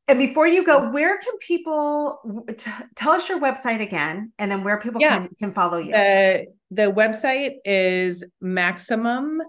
And 0.06 0.18
before 0.18 0.46
you 0.46 0.64
go 0.64 0.90
where 0.90 1.18
can 1.18 1.36
people 1.38 2.44
t- 2.56 2.70
tell 2.94 3.12
us 3.12 3.28
your 3.28 3.40
website 3.40 3.80
again 3.80 4.32
and 4.38 4.52
then 4.52 4.62
where 4.62 4.78
people 4.78 5.00
yeah. 5.00 5.18
can, 5.18 5.28
can 5.38 5.52
follow 5.52 5.78
you? 5.78 5.94
Uh, 5.94 6.42
the 6.70 6.92
website 6.92 7.54
is 7.64 8.22
maximum 8.40 9.40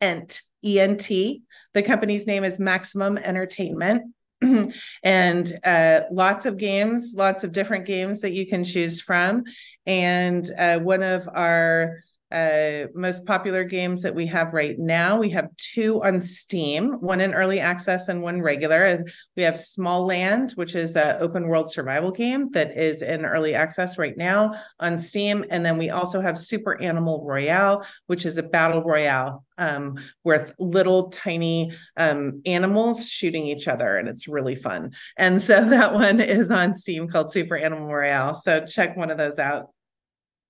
ent 0.00 0.42
ent 0.62 1.08
the 1.08 1.82
company's 1.82 2.26
name 2.26 2.44
is 2.44 2.60
maximum 2.60 3.16
entertainment 3.18 4.14
and 5.02 5.52
uh, 5.64 6.00
lots 6.10 6.46
of 6.46 6.56
games, 6.56 7.14
lots 7.16 7.44
of 7.44 7.52
different 7.52 7.86
games 7.86 8.20
that 8.20 8.32
you 8.32 8.46
can 8.46 8.64
choose 8.64 9.00
from. 9.00 9.44
And 9.86 10.48
uh, 10.58 10.78
one 10.78 11.02
of 11.02 11.28
our 11.32 12.02
uh, 12.36 12.46
uh, 12.46 12.86
most 12.94 13.24
popular 13.24 13.64
games 13.64 14.02
that 14.02 14.14
we 14.14 14.26
have 14.26 14.52
right 14.52 14.78
now. 14.78 15.18
We 15.18 15.30
have 15.30 15.48
two 15.56 16.02
on 16.02 16.20
Steam, 16.20 16.92
one 17.00 17.20
in 17.20 17.34
early 17.34 17.60
access 17.60 18.08
and 18.08 18.22
one 18.22 18.42
regular. 18.42 19.04
We 19.36 19.42
have 19.42 19.54
Smalland, 19.54 20.56
which 20.56 20.74
is 20.74 20.96
an 20.96 21.16
open 21.20 21.48
world 21.48 21.70
survival 21.70 22.10
game 22.10 22.50
that 22.52 22.76
is 22.76 23.02
in 23.02 23.24
early 23.24 23.54
access 23.54 23.98
right 23.98 24.16
now 24.16 24.54
on 24.80 24.98
Steam. 24.98 25.44
And 25.50 25.64
then 25.64 25.78
we 25.78 25.90
also 25.90 26.20
have 26.20 26.38
Super 26.38 26.80
Animal 26.80 27.24
Royale, 27.24 27.84
which 28.06 28.26
is 28.26 28.36
a 28.36 28.42
battle 28.42 28.82
royale 28.82 29.44
um, 29.58 29.98
with 30.24 30.52
little 30.58 31.10
tiny 31.10 31.72
um, 31.96 32.42
animals 32.46 33.08
shooting 33.08 33.46
each 33.46 33.68
other. 33.68 33.96
And 33.96 34.08
it's 34.08 34.28
really 34.28 34.54
fun. 34.54 34.92
And 35.16 35.40
so 35.40 35.64
that 35.68 35.94
one 35.94 36.20
is 36.20 36.50
on 36.50 36.74
Steam 36.74 37.08
called 37.08 37.30
Super 37.30 37.56
Animal 37.56 37.86
Royale. 37.86 38.34
So 38.34 38.64
check 38.64 38.96
one 38.96 39.10
of 39.10 39.18
those 39.18 39.38
out. 39.38 39.70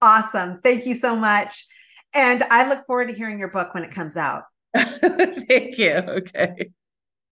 Awesome. 0.03 0.61
Thank 0.63 0.87
you 0.87 0.95
so 0.95 1.17
much. 1.17 1.65
And 2.17 2.43
I 2.51 2.67
look 2.69 2.87
forward 2.87 3.09
to 3.09 3.15
hearing 3.15 3.39
your 3.39 3.49
book 3.49 3.75
when 3.75 3.85
it 3.85 3.91
comes 3.91 4.17
out. 4.17 4.45
Thank 4.75 5.79
you. 5.79 5.93
Okay. 5.93 6.71